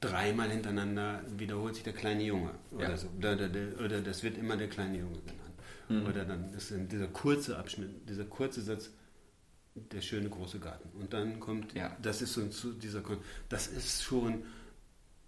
dreimal 0.00 0.50
hintereinander 0.50 1.22
wiederholt 1.36 1.74
sich 1.74 1.84
der 1.84 1.92
kleine 1.92 2.22
Junge 2.22 2.50
oder 2.70 2.90
ja. 2.90 2.96
so. 2.96 3.08
Oder, 3.18 3.38
oder, 3.84 4.00
das 4.00 4.22
wird 4.22 4.38
immer 4.38 4.56
der 4.56 4.68
kleine 4.68 4.98
Junge 4.98 5.18
genannt. 5.20 5.44
Mhm. 5.88 6.06
Oder 6.06 6.24
dann 6.24 6.52
ist 6.54 6.72
dieser 6.90 7.08
kurze 7.08 7.58
Abschnitt, 7.58 8.08
dieser 8.08 8.24
kurze 8.24 8.62
Satz, 8.62 8.90
der 9.74 10.00
schöne 10.00 10.28
große 10.28 10.60
Garten. 10.60 10.88
Und 10.98 11.12
dann 11.12 11.40
kommt, 11.40 11.74
ja. 11.74 11.96
das 12.00 12.22
ist 12.22 12.34
so 12.34 12.72
dieser, 12.72 13.02
das 13.48 13.66
ist 13.66 14.02
schon, 14.02 14.44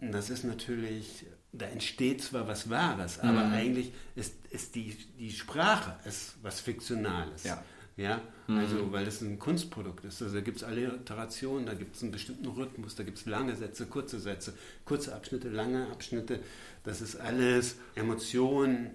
das 0.01 0.31
ist 0.31 0.45
natürlich, 0.45 1.27
da 1.53 1.67
entsteht 1.67 2.23
zwar 2.23 2.47
was 2.49 2.69
Wahres, 2.69 3.19
aber 3.21 3.45
mhm. 3.45 3.53
eigentlich 3.53 3.93
ist, 4.15 4.35
ist 4.51 4.75
die, 4.75 4.97
die 5.19 5.31
Sprache 5.31 5.97
ist 6.07 6.37
was 6.43 6.61
Fiktionales. 6.61 7.45
Ja. 7.45 7.63
Ja, 7.97 8.21
mhm. 8.47 8.59
also 8.59 8.93
weil 8.93 9.07
das 9.07 9.23
ein 9.23 9.39
Kunstprodukt 9.39 10.05
ist. 10.05 10.21
Also 10.21 10.35
da 10.35 10.43
gibt 10.43 10.59
es 10.59 10.65
Alliterationen, 10.65 11.65
da 11.65 11.73
gibt 11.73 11.97
es 11.97 12.03
einen 12.03 12.13
bestimmten 12.13 12.47
Rhythmus, 12.47 12.95
da 12.95 13.05
gibt 13.05 13.17
es 13.17 13.25
lange 13.25 13.57
Sätze, 13.57 13.87
kurze 13.87 14.21
Sätze, 14.21 14.53
kurze 14.85 15.15
Abschnitte, 15.15 15.49
lange 15.49 15.91
Abschnitte. 15.91 16.41
Das 16.85 17.01
ist 17.01 17.17
alles 17.17 17.77
Emotionen 17.95 18.91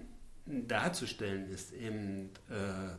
darzustellen, 0.46 1.50
ist 1.50 1.72
eben 1.72 2.30
äh, 2.48 2.92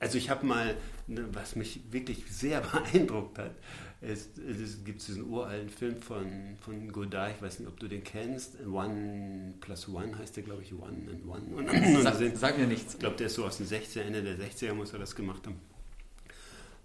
also 0.00 0.18
ich 0.18 0.30
habe 0.30 0.46
mal, 0.46 0.76
ne, 1.06 1.26
was 1.32 1.56
mich 1.56 1.80
wirklich 1.90 2.24
sehr 2.30 2.60
beeindruckt 2.92 3.38
hat, 3.38 3.52
ist, 4.00 4.38
es 4.38 4.84
gibt 4.84 5.06
diesen 5.06 5.28
uralten 5.28 5.70
Film 5.70 6.00
von, 6.00 6.56
von 6.60 6.92
Godard, 6.92 7.34
ich 7.36 7.42
weiß 7.42 7.58
nicht, 7.58 7.68
ob 7.68 7.80
du 7.80 7.88
den 7.88 8.04
kennst, 8.04 8.64
One 8.64 9.54
plus 9.60 9.88
One 9.88 10.16
heißt 10.16 10.36
der, 10.36 10.44
glaube 10.44 10.62
ich, 10.62 10.72
One 10.72 11.10
and 11.10 11.26
One. 11.26 11.56
Und, 11.56 12.02
sag, 12.02 12.14
sind, 12.14 12.38
sag, 12.38 12.58
mir 12.58 12.66
nichts. 12.66 12.94
Ich 12.94 13.00
glaube, 13.00 13.16
der 13.16 13.26
ist 13.26 13.34
so 13.34 13.44
aus 13.44 13.58
den 13.58 13.66
60er, 13.66 14.02
Ende 14.02 14.22
der 14.22 14.38
60er 14.38 14.72
muss 14.74 14.92
er 14.92 15.00
das 15.00 15.16
gemacht 15.16 15.46
haben. 15.46 15.56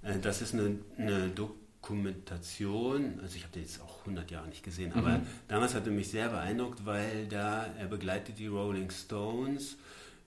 Äh, 0.02 0.20
das 0.20 0.42
ist 0.42 0.56
eine, 0.56 0.80
eine 0.98 1.30
Dokumentation, 1.30 3.20
also 3.22 3.36
ich 3.36 3.44
habe 3.44 3.54
den 3.54 3.62
jetzt 3.62 3.80
auch 3.82 4.00
100 4.00 4.32
Jahre 4.32 4.48
nicht 4.48 4.64
gesehen, 4.64 4.90
mhm. 4.90 4.98
aber 4.98 5.22
damals 5.48 5.76
hat 5.76 5.86
er 5.86 5.92
mich 5.94 6.10
sehr 6.10 6.30
beeindruckt, 6.30 6.84
weil 6.84 7.28
da 7.28 7.68
er 7.78 7.88
begleitet 7.88 8.40
die 8.40 8.48
Rolling 8.48 8.90
Stones, 8.90 9.78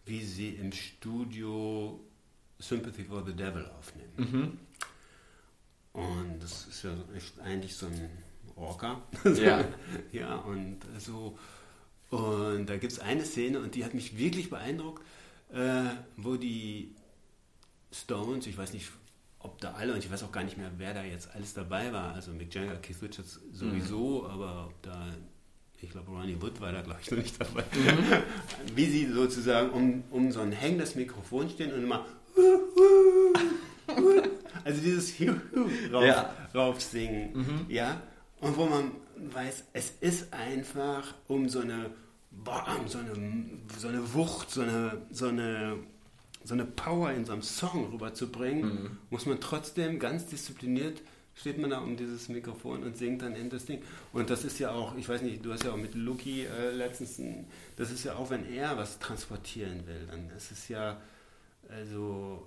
wie 0.04 0.24
sie 0.24 0.50
im 0.50 0.70
Studio 0.70 1.98
Sympathy 2.60 3.02
for 3.02 3.24
the 3.26 3.32
Devil 3.32 3.66
aufnehmen. 3.76 4.12
Mhm. 4.16 4.58
Und 5.96 6.42
das 6.42 6.66
ist 6.66 6.82
ja 6.82 6.94
echt 7.16 7.40
eigentlich 7.40 7.74
so 7.74 7.86
ein 7.86 8.10
Orca. 8.54 9.00
Ja. 9.24 9.64
ja, 10.12 10.36
und 10.36 10.80
so. 10.98 11.38
Und 12.10 12.66
da 12.66 12.76
gibt 12.76 12.92
es 12.92 12.98
eine 12.98 13.24
Szene 13.24 13.60
und 13.60 13.74
die 13.74 13.84
hat 13.84 13.94
mich 13.94 14.18
wirklich 14.18 14.50
beeindruckt, 14.50 15.02
äh, 15.52 15.84
wo 16.18 16.36
die 16.36 16.94
Stones, 17.90 18.46
ich 18.46 18.58
weiß 18.58 18.74
nicht, 18.74 18.90
ob 19.38 19.58
da 19.60 19.72
alle, 19.72 19.94
und 19.94 19.98
ich 20.04 20.10
weiß 20.10 20.22
auch 20.22 20.32
gar 20.32 20.44
nicht 20.44 20.58
mehr, 20.58 20.70
wer 20.76 20.92
da 20.92 21.02
jetzt 21.02 21.34
alles 21.34 21.54
dabei 21.54 21.92
war, 21.92 22.12
also 22.12 22.30
Mick 22.32 22.54
Jagger, 22.54 22.76
Keith 22.76 23.00
Richards 23.00 23.40
sowieso, 23.52 24.22
mhm. 24.22 24.30
aber 24.30 24.66
ob 24.66 24.82
da, 24.82 25.14
ich 25.80 25.90
glaube, 25.90 26.10
Ronnie 26.10 26.40
Wood 26.40 26.60
war 26.60 26.72
da, 26.72 26.82
glaube 26.82 27.00
ich, 27.02 27.10
noch 27.10 27.18
nicht 27.18 27.40
dabei, 27.40 27.62
mhm. 27.74 28.22
wie 28.76 28.86
sie 28.86 29.06
sozusagen 29.06 29.70
um, 29.70 30.04
um 30.10 30.30
so 30.30 30.40
ein 30.40 30.52
hängendes 30.52 30.94
Mikrofon 30.94 31.48
stehen 31.48 31.72
und 31.72 31.82
immer 31.84 32.04
also 34.66 34.80
dieses 34.80 35.14
rauf, 35.92 36.04
ja. 36.04 36.34
raufsingen, 36.52 37.32
mhm. 37.34 37.66
ja, 37.68 38.02
und 38.40 38.56
wo 38.56 38.66
man 38.66 38.90
weiß, 39.16 39.64
es 39.72 39.92
ist 40.00 40.32
einfach 40.32 41.14
um 41.28 41.48
so 41.48 41.60
eine, 41.60 41.90
bam, 42.32 42.88
so 42.88 42.98
eine, 42.98 43.14
so 43.78 43.86
eine 43.86 44.12
Wucht, 44.12 44.50
so 44.50 44.62
eine, 44.62 45.02
so 45.12 45.28
eine, 45.28 45.76
so 46.42 46.54
eine 46.54 46.64
Power 46.64 47.12
in 47.12 47.24
so 47.24 47.32
einem 47.32 47.42
Song 47.42 47.92
rüberzubringen, 47.92 48.62
mhm. 48.62 48.98
muss 49.10 49.24
man 49.24 49.40
trotzdem 49.40 50.00
ganz 50.00 50.26
diszipliniert 50.26 51.00
steht 51.38 51.58
man 51.58 51.68
da 51.68 51.80
um 51.80 51.98
dieses 51.98 52.30
Mikrofon 52.30 52.82
und 52.82 52.96
singt 52.96 53.20
dann 53.20 53.36
in 53.36 53.50
das 53.50 53.66
Ding. 53.66 53.82
Und 54.14 54.30
das 54.30 54.42
ist 54.42 54.58
ja 54.58 54.70
auch, 54.70 54.96
ich 54.96 55.06
weiß 55.06 55.20
nicht, 55.20 55.44
du 55.44 55.52
hast 55.52 55.64
ja 55.64 55.72
auch 55.72 55.76
mit 55.76 55.94
Luki 55.94 56.46
äh, 56.46 56.70
letztens, 56.70 57.20
das 57.76 57.90
ist 57.90 58.04
ja 58.04 58.14
auch, 58.14 58.30
wenn 58.30 58.50
er 58.50 58.78
was 58.78 58.98
transportieren 58.98 59.86
will, 59.86 60.06
dann 60.10 60.30
ist 60.30 60.50
es 60.50 60.68
ja, 60.68 60.98
also 61.68 62.46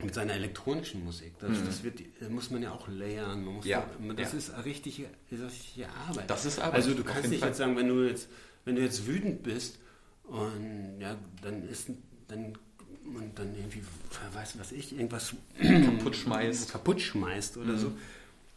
mit 0.00 0.14
seiner 0.14 0.34
elektronischen 0.34 1.04
Musik. 1.04 1.32
Das, 1.40 1.50
mhm. 1.50 1.66
das 1.66 1.82
wird, 1.82 2.00
muss 2.30 2.50
man 2.50 2.62
ja 2.62 2.72
auch 2.72 2.86
layern. 2.88 3.44
Man 3.44 3.54
muss 3.56 3.66
ja. 3.66 3.80
Auch, 3.80 4.14
das 4.14 4.32
ja. 4.32 4.38
ist 4.38 4.64
richtige, 4.64 5.06
richtige 5.30 5.88
Arbeit. 6.08 6.30
Das 6.30 6.44
ist 6.44 6.60
Arbeit. 6.60 6.74
Also 6.74 6.94
du 6.94 7.02
kannst 7.02 7.30
nicht 7.30 7.40
Fall. 7.40 7.48
jetzt 7.48 7.58
sagen, 7.58 7.76
wenn 7.76 7.88
du 7.88 8.06
jetzt, 8.06 8.28
wenn 8.64 8.76
du 8.76 8.82
jetzt 8.82 9.06
wütend 9.06 9.42
bist 9.42 9.78
und 10.24 11.00
ja, 11.00 11.16
dann 11.42 11.68
ist 11.68 11.90
dann 12.28 12.56
und 13.04 13.38
dann 13.38 13.56
irgendwie, 13.56 13.82
weiß 14.34 14.58
was 14.58 14.70
ich, 14.70 14.92
irgendwas 14.92 15.34
kaputt 15.58 16.14
schmeißt, 16.14 16.70
kaputt 16.70 17.00
schmeißt 17.00 17.56
oder 17.56 17.72
mhm. 17.72 17.78
so. 17.78 17.92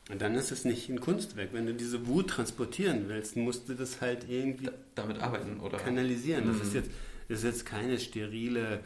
Und 0.09 0.21
dann 0.21 0.35
ist 0.35 0.51
es 0.51 0.65
nicht 0.65 0.89
ein 0.89 0.99
Kunstwerk. 0.99 1.53
Wenn 1.53 1.65
du 1.65 1.73
diese 1.73 2.05
Wut 2.05 2.29
transportieren 2.29 3.07
willst, 3.07 3.37
musst 3.37 3.69
du 3.69 3.75
das 3.75 4.01
halt 4.01 4.29
irgendwie 4.29 4.65
da, 4.65 4.73
damit 4.95 5.21
arbeiten 5.21 5.59
oder 5.59 5.77
kanalisieren. 5.77 6.45
Mhm. 6.45 6.53
Das 6.53 6.67
ist 6.67 6.73
jetzt, 6.73 6.91
das 7.29 7.39
ist 7.39 7.43
jetzt 7.45 7.65
keine 7.65 7.97
sterile 7.97 8.81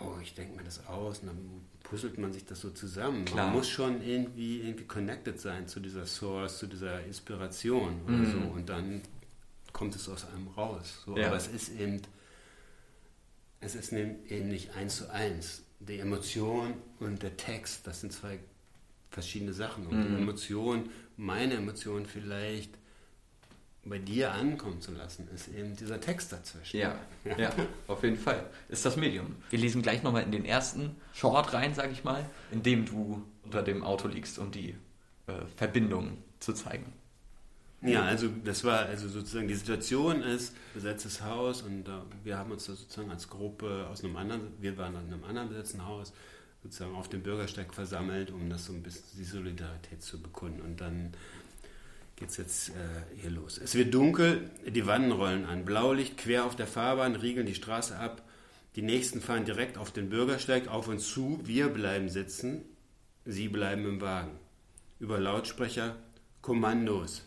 oh, 0.00 0.20
ich 0.22 0.34
denke 0.34 0.56
mir 0.56 0.64
das 0.64 0.86
aus 0.86 1.20
und 1.20 1.28
dann 1.28 1.38
puzzelt 1.82 2.18
man 2.18 2.32
sich 2.32 2.44
das 2.44 2.60
so 2.60 2.70
zusammen. 2.70 3.24
Klar. 3.24 3.46
Man 3.46 3.56
muss 3.56 3.68
schon 3.68 4.02
irgendwie, 4.02 4.60
irgendwie 4.60 4.84
connected 4.84 5.40
sein 5.40 5.68
zu 5.68 5.80
dieser 5.80 6.06
Source, 6.06 6.58
zu 6.58 6.66
dieser 6.66 7.04
Inspiration 7.04 8.02
oder 8.04 8.16
mhm. 8.16 8.32
so 8.32 8.38
und 8.38 8.68
dann 8.68 9.02
kommt 9.72 9.94
es 9.94 10.08
aus 10.08 10.26
einem 10.26 10.48
raus. 10.48 11.02
So. 11.04 11.16
Ja. 11.16 11.28
Aber 11.28 11.36
es 11.36 11.48
ist 11.48 11.68
eben, 11.78 12.02
es 13.60 13.74
ist 13.74 13.92
eben 13.92 14.48
nicht 14.48 14.74
eins 14.74 14.96
zu 14.96 15.12
eins. 15.12 15.62
Die 15.80 15.98
Emotion 15.98 16.74
und 16.98 17.22
der 17.22 17.36
Text, 17.36 17.86
das 17.86 18.00
sind 18.00 18.12
zwei 18.12 18.38
verschiedene 19.10 19.52
Sachen. 19.52 19.86
Und 19.86 19.98
mhm. 19.98 20.16
die 20.16 20.22
Emotion, 20.22 20.90
meine 21.16 21.54
Emotion 21.54 22.06
vielleicht 22.06 22.70
bei 23.88 23.98
dir 23.98 24.32
ankommen 24.32 24.80
zu 24.80 24.92
lassen, 24.92 25.28
ist 25.34 25.48
eben 25.48 25.76
dieser 25.76 26.00
Text 26.00 26.32
dazwischen. 26.32 26.78
Ja, 26.78 26.98
ja, 27.24 27.38
ja 27.38 27.50
auf 27.86 28.02
jeden 28.02 28.18
Fall. 28.18 28.44
Ist 28.68 28.84
das 28.84 28.96
Medium. 28.96 29.36
Wir 29.50 29.58
lesen 29.58 29.82
gleich 29.82 30.02
nochmal 30.02 30.22
in 30.22 30.32
den 30.32 30.44
ersten 30.44 30.96
Short 31.12 31.52
rein, 31.52 31.74
sag 31.74 31.92
ich 31.92 32.04
mal, 32.04 32.28
in 32.50 32.62
dem 32.62 32.84
du 32.84 33.22
unter 33.44 33.62
dem 33.62 33.84
Auto 33.84 34.08
liegst, 34.08 34.38
um 34.38 34.50
die 34.50 34.70
äh, 35.26 35.32
Verbindung 35.56 36.18
zu 36.40 36.52
zeigen. 36.52 36.92
Ja, 37.82 38.04
also 38.04 38.28
das 38.44 38.64
war 38.64 38.86
also 38.86 39.08
sozusagen 39.08 39.48
die 39.48 39.54
Situation 39.54 40.22
ist 40.22 40.54
besetztes 40.74 41.22
Haus 41.22 41.62
und 41.62 41.86
äh, 41.86 41.92
wir 42.24 42.38
haben 42.38 42.50
uns 42.50 42.66
da 42.66 42.74
sozusagen 42.74 43.10
als 43.10 43.28
Gruppe 43.28 43.86
aus 43.90 44.02
einem 44.02 44.16
anderen, 44.16 44.40
wir 44.60 44.76
waren 44.76 44.94
in 44.94 45.12
einem 45.12 45.24
anderen 45.24 45.48
besetzten 45.50 45.86
Haus 45.86 46.12
sozusagen 46.62 46.96
auf 46.96 47.08
dem 47.08 47.22
Bürgersteig 47.22 47.72
versammelt, 47.74 48.30
um 48.30 48.50
das 48.50 48.64
so 48.64 48.72
ein 48.72 48.82
bisschen 48.82 49.04
die 49.18 49.24
Solidarität 49.24 50.02
zu 50.02 50.20
bekunden 50.20 50.62
und 50.62 50.80
dann 50.80 51.12
geht 52.16 52.30
es 52.30 52.38
jetzt 52.38 52.68
äh, 52.70 52.72
hier 53.20 53.30
los. 53.30 53.58
Es 53.58 53.74
wird 53.74 53.94
dunkel, 53.94 54.50
die 54.66 54.86
Wannen 54.86 55.12
rollen 55.12 55.44
an. 55.44 55.64
Blaulicht 55.64 56.16
quer 56.16 56.46
auf 56.46 56.56
der 56.56 56.66
Fahrbahn, 56.66 57.14
riegeln 57.14 57.46
die 57.46 57.54
Straße 57.54 57.96
ab. 57.96 58.22
Die 58.74 58.82
nächsten 58.82 59.20
fahren 59.20 59.44
direkt 59.44 59.78
auf 59.78 59.92
den 59.92 60.08
Bürgersteig 60.08 60.68
auf 60.68 60.88
uns 60.88 61.08
zu. 61.08 61.40
Wir 61.44 61.68
bleiben 61.68 62.08
sitzen, 62.08 62.64
sie 63.24 63.48
bleiben 63.48 63.86
im 63.86 64.00
Wagen. 64.00 64.38
Über 64.98 65.20
Lautsprecher 65.20 65.96
Kommandos. 66.40 67.24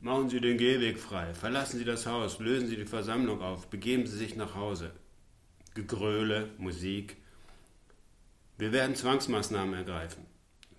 Machen 0.00 0.28
Sie 0.28 0.40
den 0.40 0.58
Gehweg 0.58 0.98
frei, 0.98 1.34
verlassen 1.34 1.78
Sie 1.78 1.84
das 1.84 2.06
Haus, 2.06 2.38
lösen 2.38 2.68
Sie 2.68 2.76
die 2.76 2.84
Versammlung 2.84 3.40
auf, 3.40 3.68
begeben 3.68 4.06
Sie 4.06 4.16
sich 4.16 4.36
nach 4.36 4.54
Hause. 4.54 4.92
Gegröle, 5.74 6.50
Musik. 6.58 7.16
Wir 8.58 8.72
werden 8.72 8.94
Zwangsmaßnahmen 8.94 9.74
ergreifen. 9.74 10.24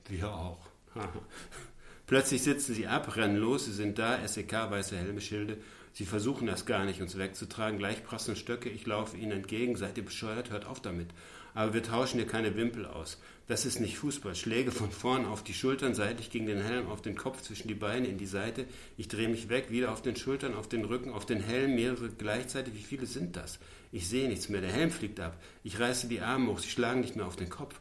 Wir 0.07 0.33
auch. 0.33 0.65
Plötzlich 2.09 2.41
sitzen 2.41 2.73
sie 2.73 2.87
ab, 2.87 3.15
rennen 3.17 3.37
los, 3.37 3.65
sie 3.65 3.71
sind 3.71 3.99
da, 3.99 4.27
SEK, 4.27 4.51
weiße 4.51 4.97
Helme, 4.97 5.21
Schilde. 5.21 5.57
Sie 5.93 6.05
versuchen 6.05 6.47
das 6.47 6.65
gar 6.65 6.83
nicht, 6.83 7.03
uns 7.03 7.19
wegzutragen. 7.19 7.77
Gleich 7.77 8.03
prassen 8.03 8.35
Stöcke, 8.35 8.67
ich 8.67 8.87
laufe 8.87 9.15
ihnen 9.15 9.31
entgegen. 9.31 9.75
Seid 9.75 9.95
ihr 9.95 10.03
bescheuert? 10.03 10.49
Hört 10.49 10.65
auf 10.65 10.81
damit. 10.81 11.09
Aber 11.53 11.75
wir 11.75 11.83
tauschen 11.83 12.17
hier 12.17 12.25
keine 12.25 12.55
Wimpel 12.55 12.87
aus. 12.87 13.19
Das 13.45 13.63
ist 13.63 13.79
nicht 13.79 13.99
Fußball. 13.99 14.33
Schläge 14.33 14.71
von 14.71 14.89
vorn 14.89 15.27
auf 15.27 15.43
die 15.43 15.53
Schultern, 15.53 15.93
seitlich 15.93 16.31
gegen 16.31 16.47
den 16.47 16.63
Helm, 16.63 16.87
auf 16.87 17.03
den 17.03 17.15
Kopf, 17.15 17.43
zwischen 17.43 17.67
die 17.67 17.75
Beine, 17.75 18.07
in 18.07 18.17
die 18.17 18.25
Seite. 18.25 18.65
Ich 18.97 19.07
drehe 19.07 19.29
mich 19.29 19.49
weg, 19.49 19.69
wieder 19.69 19.91
auf 19.91 20.01
den 20.01 20.15
Schultern, 20.15 20.55
auf 20.55 20.67
den 20.67 20.85
Rücken, 20.85 21.11
auf 21.11 21.27
den 21.27 21.43
Helm, 21.43 21.75
mehrere 21.75 22.09
gleichzeitig. 22.09 22.73
Wie 22.73 22.81
viele 22.81 23.05
sind 23.05 23.35
das? 23.35 23.59
Ich 23.91 24.07
sehe 24.07 24.29
nichts 24.29 24.49
mehr. 24.49 24.61
Der 24.61 24.71
Helm 24.71 24.89
fliegt 24.89 25.19
ab. 25.19 25.39
Ich 25.63 25.79
reiße 25.79 26.07
die 26.07 26.21
Arme 26.21 26.47
hoch. 26.51 26.57
Sie 26.57 26.69
schlagen 26.69 27.01
nicht 27.01 27.15
mehr 27.15 27.27
auf 27.27 27.35
den 27.35 27.49
Kopf. 27.49 27.79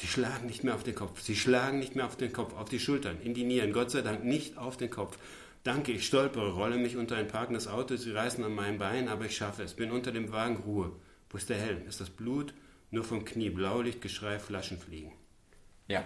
Sie 0.00 0.06
schlagen 0.06 0.46
nicht 0.46 0.62
mehr 0.62 0.76
auf 0.76 0.84
den 0.84 0.94
Kopf. 0.94 1.20
Sie 1.20 1.34
schlagen 1.34 1.80
nicht 1.80 1.96
mehr 1.96 2.06
auf 2.06 2.14
den 2.14 2.32
Kopf, 2.32 2.54
auf 2.54 2.68
die 2.68 2.78
Schultern, 2.78 3.20
in 3.20 3.34
die 3.34 3.42
Nieren. 3.42 3.72
Gott 3.72 3.90
sei 3.90 4.00
Dank 4.00 4.22
nicht 4.22 4.56
auf 4.56 4.76
den 4.76 4.90
Kopf. 4.90 5.18
Danke, 5.64 5.90
ich 5.90 6.06
stolpere, 6.06 6.52
rolle 6.52 6.78
mich 6.78 6.96
unter 6.96 7.16
ein 7.16 7.26
parkendes 7.26 7.66
Auto. 7.66 7.96
Sie 7.96 8.12
reißen 8.12 8.44
an 8.44 8.54
meinem 8.54 8.78
Bein, 8.78 9.08
aber 9.08 9.24
ich 9.24 9.36
schaffe 9.36 9.64
es. 9.64 9.74
Bin 9.74 9.90
unter 9.90 10.12
dem 10.12 10.30
Wagen 10.30 10.58
Ruhe. 10.58 10.92
Wo 11.30 11.36
ist 11.36 11.48
der 11.48 11.56
Helm? 11.56 11.84
Ist 11.88 12.00
das 12.00 12.10
Blut? 12.10 12.54
Nur 12.92 13.02
vom 13.02 13.24
Knie. 13.24 13.50
Blaulicht, 13.50 14.00
Geschrei, 14.00 14.38
Flaschen 14.38 14.78
fliegen. 14.78 15.10
Ja. 15.88 16.04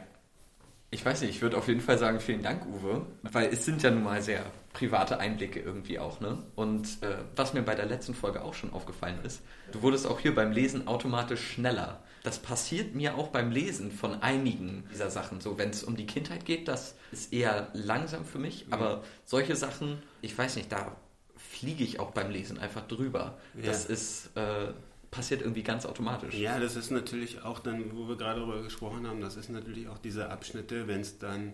Ich 0.94 1.07
weiß 1.07 1.22
nicht, 1.22 1.31
ich 1.31 1.40
würde 1.40 1.57
auf 1.57 1.68
jeden 1.68 1.81
Fall 1.81 1.96
sagen, 1.96 2.20
vielen 2.20 2.42
Dank, 2.42 2.66
Uwe, 2.66 3.07
weil 3.22 3.48
es 3.48 3.64
sind 3.64 3.83
ja 3.83 3.90
nun 3.90 4.05
mal 4.05 4.20
sehr 4.20 4.44
private 4.74 5.18
Einblicke 5.18 5.59
irgendwie 5.59 5.98
auch, 5.98 6.20
ne? 6.20 6.44
Und 6.55 7.02
äh, 7.02 7.16
was 7.35 7.55
mir 7.55 7.62
bei 7.62 7.74
der 7.74 7.87
letzten 7.87 8.12
Folge 8.12 8.42
auch 8.44 8.52
schon 8.52 8.74
aufgefallen 8.74 9.18
ist, 9.24 9.40
du 9.72 9.81
wurdest 9.81 10.07
auch 10.07 10.20
hier 10.20 10.35
beim 10.35 10.52
Lesen 10.52 10.87
automatisch 10.87 11.52
schneller. 11.52 12.02
Das 12.24 12.40
passiert 12.40 12.94
mir 12.94 13.16
auch 13.16 13.28
beim 13.28 13.50
Lesen 13.50 13.90
von 13.90 14.20
einigen 14.22 14.85
dieser 14.92 15.11
Sachen. 15.11 15.40
So, 15.40 15.57
wenn 15.57 15.70
es 15.70 15.83
um 15.83 15.96
die 15.96 16.07
Kindheit 16.07 16.44
geht, 16.44 16.68
das 16.68 16.94
ist 17.11 17.33
eher 17.33 17.68
langsam 17.72 18.26
für 18.26 18.38
mich, 18.38 18.66
mhm. 18.66 18.74
aber 18.74 19.02
solche 19.24 19.57
Sachen, 19.57 20.02
ich 20.20 20.37
weiß 20.37 20.57
nicht, 20.57 20.70
da 20.70 20.94
fliege 21.37 21.85
ich 21.85 22.00
auch 22.00 22.11
beim 22.11 22.31
Lesen 22.31 22.59
einfach 22.59 22.87
drüber. 22.87 23.38
Ja. 23.55 23.64
Das 23.64 23.87
ist. 23.87 24.37
Äh, 24.37 24.74
passiert 25.12 25.42
irgendwie 25.42 25.62
ganz 25.62 25.87
automatisch. 25.87 26.35
Ja, 26.35 26.59
das 26.59 26.75
ist 26.75 26.90
natürlich 26.90 27.42
auch 27.42 27.61
dann, 27.61 27.94
wo 27.94 28.09
wir 28.09 28.16
gerade 28.16 28.40
darüber 28.40 28.62
gesprochen 28.62 29.07
haben, 29.07 29.20
das 29.20 29.37
ist 29.37 29.51
natürlich 29.51 29.87
auch 29.87 29.98
diese 29.98 30.31
Abschnitte, 30.31 30.88
wenn 30.88 31.03
es 31.03 31.18
dann, 31.18 31.53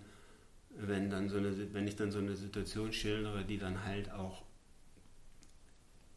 wenn 0.70 1.10
dann 1.10 1.28
so 1.28 1.38
eine, 1.38 1.74
wenn 1.74 1.86
ich 1.86 1.96
dann 1.96 2.12
so 2.12 2.20
eine 2.20 2.36
Situation 2.36 2.92
schildere, 2.92 3.44
die 3.44 3.58
dann 3.58 3.84
halt 3.84 4.12
auch, 4.12 4.44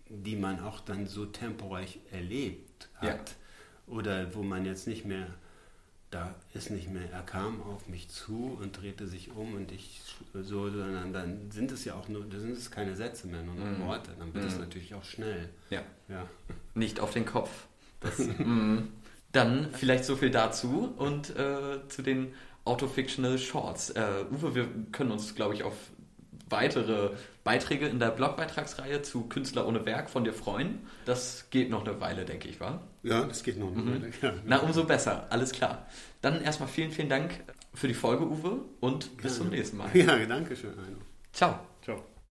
die 0.08 0.36
man 0.36 0.60
auch 0.60 0.82
dann 0.82 1.08
so 1.08 1.26
temporeich 1.26 2.00
erlebt 2.12 2.90
hat, 2.96 3.30
ja. 3.30 3.94
oder 3.94 4.36
wo 4.36 4.44
man 4.44 4.64
jetzt 4.64 4.88
nicht 4.88 5.06
mehr 5.06 5.28
da 6.12 6.36
ist 6.54 6.70
nicht 6.70 6.90
mehr, 6.90 7.10
er 7.12 7.22
kam 7.22 7.62
auf 7.64 7.88
mich 7.88 8.10
zu 8.10 8.58
und 8.62 8.80
drehte 8.80 9.08
sich 9.08 9.32
um 9.32 9.56
und 9.56 9.72
ich 9.72 10.02
so, 10.34 10.70
sondern 10.70 11.14
dann 11.14 11.50
sind 11.52 11.72
es 11.72 11.86
ja 11.86 11.96
auch 11.96 12.10
nur, 12.10 12.26
da 12.26 12.38
sind 12.38 12.52
es 12.52 12.70
keine 12.70 12.96
Sätze 12.96 13.28
mehr, 13.28 13.42
nur 13.42 13.56
noch 13.56 13.78
mm. 13.78 13.88
Worte. 13.88 14.12
Dann 14.20 14.34
wird 14.34 14.46
es 14.46 14.58
mm. 14.58 14.60
natürlich 14.60 14.94
auch 14.94 15.06
schnell. 15.06 15.50
Ja. 15.70 15.82
ja. 16.10 16.28
Nicht 16.76 17.00
auf 17.00 17.14
den 17.14 17.26
Kopf. 17.26 17.50
Das, 18.02 18.20
mm. 18.38 18.90
Dann 19.32 19.70
vielleicht 19.72 20.04
so 20.04 20.18
viel 20.18 20.30
dazu 20.30 20.94
und 20.98 21.30
äh, 21.38 21.88
zu 21.88 22.02
den 22.02 22.34
Autofictional 22.66 23.38
Shorts. 23.38 23.92
Äh, 23.92 24.26
Uwe, 24.32 24.54
wir 24.54 24.68
können 24.92 25.12
uns, 25.12 25.34
glaube 25.34 25.54
ich, 25.54 25.64
auf 25.64 25.76
weitere 26.52 27.12
Beiträge 27.44 27.88
in 27.88 28.00
der 28.00 28.10
Blogbeitragsreihe 28.10 29.02
zu 29.02 29.28
Künstler 29.28 29.68
ohne 29.68 29.86
Werk 29.86 30.10
von 30.10 30.24
dir 30.24 30.34
freuen. 30.34 30.88
Das 31.06 31.48
geht 31.50 31.70
noch 31.70 31.86
eine 31.86 32.00
Weile, 32.00 32.26
denke 32.26 32.48
ich, 32.48 32.60
wa? 32.60 32.82
Ja, 33.04 33.24
das 33.24 33.44
geht 33.44 33.58
noch 33.58 33.72
eine 33.72 33.82
mhm. 33.82 34.02
Weile. 34.02 34.12
Ja. 34.22 34.34
Na, 34.46 34.58
umso 34.58 34.84
besser, 34.84 35.28
alles 35.30 35.52
klar. 35.52 35.88
Dann 36.22 36.42
erstmal 36.42 36.70
vielen, 36.70 36.92
vielen 36.92 37.10
Dank 37.10 37.32
für 37.74 37.88
die 37.88 37.94
Folge, 37.94 38.26
Uwe, 38.26 38.60
und 38.80 39.18
bis 39.18 39.38
ja. 39.38 39.38
zum 39.40 39.50
nächsten 39.50 39.78
Mal. 39.78 39.90
Ja, 39.94 40.18
danke 40.26 40.56
schön. 40.56 40.74
Ciao. 41.34 41.71